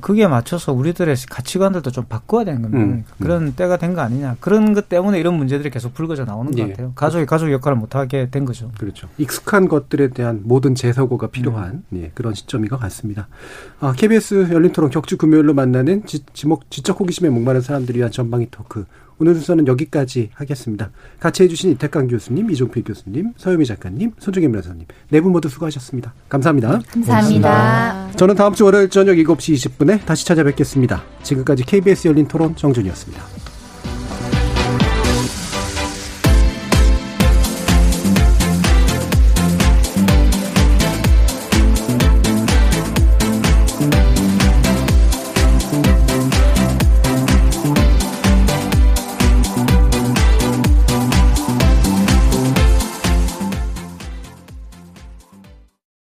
[0.00, 2.84] 그게 맞춰서 우리들의 가치관들도 좀 바꿔야 되는 겁니다.
[2.84, 4.36] 음, 그런 때가 된 거 아니냐.
[4.40, 6.68] 그런 것 때문에 이런 문제들이 계속 불거져 나오는 것 예.
[6.70, 6.92] 같아요.
[6.94, 8.72] 가족이 가족 역할을 못하게 된 거죠.
[8.78, 9.08] 그렇죠.
[9.18, 13.28] 익숙한 것들에 대한 모든 재사고가 필요한 예, 그런 시점인 것 같습니다.
[13.80, 18.48] 아, KBS 열린 토론 격주 금요일로 만나는 지, 지목, 지적 호기심에 목마른 사람들을 위한 전방위
[18.50, 18.84] 토크.
[19.18, 20.90] 오늘 순서는 여기까지 하겠습니다.
[21.20, 26.12] 같이 해주신 이태강 교수님, 이종필 교수님, 서유미 작가님, 손중임 변호사님 네 분 모두 수고하셨습니다.
[26.28, 26.80] 감사합니다.
[26.92, 28.10] 감사합니다.
[28.16, 31.02] 저는 다음 주 월요일 저녁 7시 20분에 다시 찾아뵙겠습니다.
[31.22, 33.53] 지금까지 KBS 열린 토론 정준이었습니다.